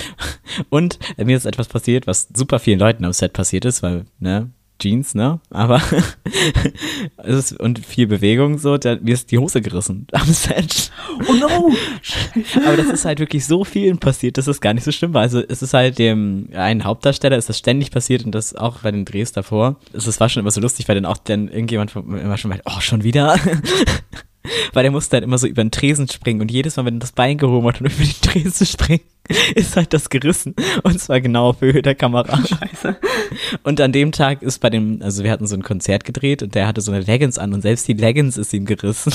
Und 0.71 0.99
mir 1.19 1.37
ist 1.37 1.45
etwas 1.45 1.69
passiert, 1.69 2.07
was 2.07 2.29
super 2.35 2.59
vielen 2.59 2.79
Leuten 2.79 3.05
am 3.05 3.13
Set 3.13 3.33
passiert 3.33 3.65
ist, 3.65 3.83
weil, 3.83 4.07
ne, 4.19 4.51
Jeans, 4.85 5.15
ne? 5.15 5.41
Aber 5.49 5.81
es 7.17 7.53
ist, 7.53 7.61
und 7.61 7.79
viel 7.79 8.07
Bewegung 8.07 8.59
so, 8.59 8.77
der, 8.77 9.01
mir 9.01 9.15
ist 9.15 9.31
die 9.31 9.39
Hose 9.39 9.63
gerissen 9.63 10.07
am 10.13 10.27
Set. 10.27 10.91
Oh 11.27 11.33
no! 11.33 11.73
Aber 12.67 12.77
das 12.77 12.89
ist 12.89 13.07
halt 13.07 13.19
wirklich 13.19 13.47
so 13.47 13.65
vielen 13.65 13.97
passiert, 13.97 14.37
dass 14.37 14.47
es 14.47 14.61
gar 14.61 14.75
nicht 14.75 14.85
so 14.85 14.93
schlimm 14.93 15.15
war. 15.15 15.23
Also 15.23 15.41
es 15.41 15.63
ist 15.63 15.73
halt 15.73 15.99
dem 15.99 16.51
einen 16.53 16.85
Hauptdarsteller 16.85 17.39
ist 17.39 17.49
das 17.49 17.59
ständig 17.59 17.91
passiert 17.91 18.27
und 18.27 18.35
das 18.35 18.55
auch 18.55 18.81
bei 18.81 18.91
den 18.91 19.07
Drehs 19.07 19.33
davor. 19.33 19.77
Es 19.95 20.21
war 20.21 20.29
schon 20.29 20.41
immer 20.41 20.51
so 20.51 20.61
lustig, 20.61 20.87
weil 20.87 20.97
dann 20.97 21.07
auch 21.07 21.17
dann 21.17 21.49
irgendjemand 21.49 21.95
immer 21.97 22.37
schon 22.37 22.51
meint, 22.51 22.63
oh, 22.67 22.81
schon 22.81 23.05
wieder? 23.05 23.39
Weil 24.73 24.83
der 24.83 24.93
musste 24.93 25.17
halt 25.17 25.25
immer 25.25 25.39
so 25.39 25.47
über 25.47 25.63
den 25.65 25.71
Tresen 25.71 26.09
springen 26.09 26.41
und 26.41 26.51
jedes 26.51 26.77
Mal, 26.77 26.85
wenn 26.85 26.97
er 26.97 27.01
das 27.01 27.13
Bein 27.13 27.39
gehoben 27.39 27.67
hat 27.67 27.81
und 27.81 27.87
über 27.93 28.05
den 28.05 28.21
Tresen 28.21 28.67
springt, 28.67 29.03
ist 29.55 29.77
halt 29.77 29.93
das 29.93 30.11
gerissen. 30.11 30.55
Und 30.83 31.01
zwar 31.01 31.21
genau 31.21 31.51
auf 31.51 31.61
Höhe 31.61 31.81
der 31.81 31.95
Kamera. 31.95 32.37
Scheiße. 32.37 32.97
Und 33.63 33.81
an 33.81 33.93
dem 33.93 34.13
Tag 34.13 34.43
ist 34.43 34.59
bei 34.59 34.71
dem, 34.71 35.01
also 35.03 35.25
wir 35.25 35.31
hatten 35.31 35.47
so 35.47 35.55
ein 35.55 35.63
Konzert 35.63 36.05
gedreht 36.05 36.43
und 36.43 36.55
der 36.55 36.67
hatte 36.67 36.81
so 36.81 36.93
eine 36.93 37.01
Leggings 37.01 37.39
an 37.39 37.55
und 37.55 37.63
selbst 37.63 37.89
die 37.89 37.95
Leggings 37.95 38.37
ist 38.37 38.53
ihm 38.53 38.67
gerissen. 38.67 39.13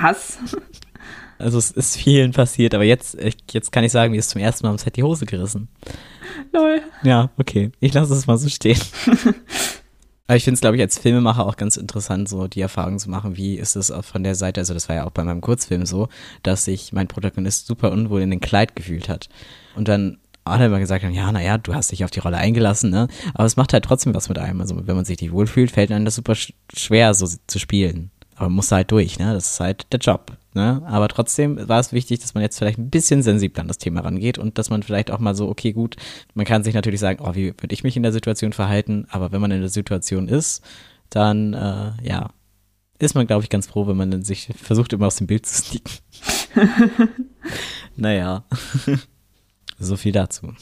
Was? 0.00 0.38
Also 1.38 1.58
es 1.58 1.70
ist 1.70 1.96
vielen 1.96 2.32
passiert, 2.32 2.74
aber 2.74 2.84
jetzt, 2.84 3.16
jetzt 3.50 3.72
kann 3.72 3.82
ich 3.82 3.92
sagen, 3.92 4.12
mir 4.12 4.18
ist 4.18 4.30
zum 4.30 4.42
ersten 4.42 4.66
Mal 4.66 4.72
am 4.72 4.78
Set 4.78 4.96
die 4.96 5.02
Hose 5.02 5.24
gerissen. 5.24 5.68
Lol. 6.52 6.82
Ja, 7.02 7.30
okay. 7.38 7.70
Ich 7.80 7.94
lasse 7.94 8.12
es 8.12 8.26
mal 8.26 8.36
so 8.36 8.48
stehen. 8.48 8.80
Aber 10.30 10.36
ich 10.36 10.44
finde 10.44 10.54
es, 10.54 10.60
glaube 10.60 10.76
ich, 10.76 10.82
als 10.82 10.96
Filmemacher 10.96 11.44
auch 11.44 11.56
ganz 11.56 11.76
interessant, 11.76 12.28
so 12.28 12.46
die 12.46 12.60
Erfahrung 12.60 13.00
zu 13.00 13.10
machen, 13.10 13.36
wie 13.36 13.56
ist 13.56 13.74
es 13.74 13.92
von 14.02 14.22
der 14.22 14.36
Seite, 14.36 14.60
also 14.60 14.72
das 14.74 14.88
war 14.88 14.94
ja 14.94 15.04
auch 15.04 15.10
bei 15.10 15.24
meinem 15.24 15.40
Kurzfilm 15.40 15.84
so, 15.86 16.08
dass 16.44 16.66
sich 16.66 16.92
mein 16.92 17.08
Protagonist 17.08 17.66
super 17.66 17.90
unwohl 17.90 18.20
in 18.20 18.30
den 18.30 18.38
Kleid 18.38 18.76
gefühlt 18.76 19.08
hat. 19.08 19.28
Und 19.74 19.88
dann 19.88 20.18
alle 20.44 20.66
immer 20.66 20.78
gesagt 20.78 21.04
haben, 21.04 21.12
ja, 21.12 21.32
naja, 21.32 21.58
du 21.58 21.74
hast 21.74 21.90
dich 21.90 22.04
auf 22.04 22.12
die 22.12 22.20
Rolle 22.20 22.36
eingelassen, 22.36 22.90
ne? 22.90 23.08
Aber 23.34 23.44
es 23.44 23.56
macht 23.56 23.72
halt 23.72 23.84
trotzdem 23.84 24.14
was 24.14 24.28
mit 24.28 24.38
einem. 24.38 24.60
Also 24.60 24.86
wenn 24.86 24.94
man 24.94 25.04
sich 25.04 25.20
nicht 25.20 25.32
wohlfühlt, 25.32 25.72
fällt 25.72 25.90
einem 25.90 26.04
das 26.04 26.14
super 26.14 26.36
schwer, 26.76 27.12
so 27.12 27.26
zu 27.48 27.58
spielen. 27.58 28.12
Aber 28.40 28.48
man 28.48 28.56
muss 28.56 28.72
halt 28.72 28.90
durch, 28.90 29.18
ne? 29.18 29.34
Das 29.34 29.52
ist 29.52 29.60
halt 29.60 29.92
der 29.92 30.00
Job. 30.00 30.32
Ne? 30.54 30.80
Aber 30.86 31.08
trotzdem 31.08 31.68
war 31.68 31.78
es 31.78 31.92
wichtig, 31.92 32.20
dass 32.20 32.32
man 32.32 32.42
jetzt 32.42 32.56
vielleicht 32.56 32.78
ein 32.78 32.88
bisschen 32.88 33.22
sensibler 33.22 33.60
an 33.60 33.68
das 33.68 33.76
Thema 33.76 34.00
rangeht 34.00 34.38
und 34.38 34.56
dass 34.56 34.70
man 34.70 34.82
vielleicht 34.82 35.10
auch 35.10 35.18
mal 35.18 35.34
so, 35.34 35.46
okay, 35.46 35.72
gut, 35.72 35.96
man 36.32 36.46
kann 36.46 36.64
sich 36.64 36.72
natürlich 36.72 37.00
sagen, 37.00 37.22
oh, 37.22 37.34
wie 37.34 37.48
würde 37.48 37.74
ich 37.74 37.84
mich 37.84 37.98
in 37.98 38.02
der 38.02 38.12
Situation 38.12 38.54
verhalten? 38.54 39.06
Aber 39.10 39.30
wenn 39.30 39.42
man 39.42 39.50
in 39.50 39.60
der 39.60 39.68
Situation 39.68 40.26
ist, 40.26 40.64
dann, 41.10 41.52
äh, 41.52 41.92
ja, 42.02 42.30
ist 42.98 43.14
man, 43.14 43.26
glaube 43.26 43.44
ich, 43.44 43.50
ganz 43.50 43.66
froh, 43.66 43.86
wenn 43.86 43.98
man 43.98 44.22
sich 44.22 44.48
versucht, 44.56 44.94
immer 44.94 45.08
aus 45.08 45.16
dem 45.16 45.26
Bild 45.26 45.44
zu 45.44 45.62
sneaken. 45.62 45.98
naja, 47.96 48.44
so 49.78 49.98
viel 49.98 50.12
dazu. 50.12 50.54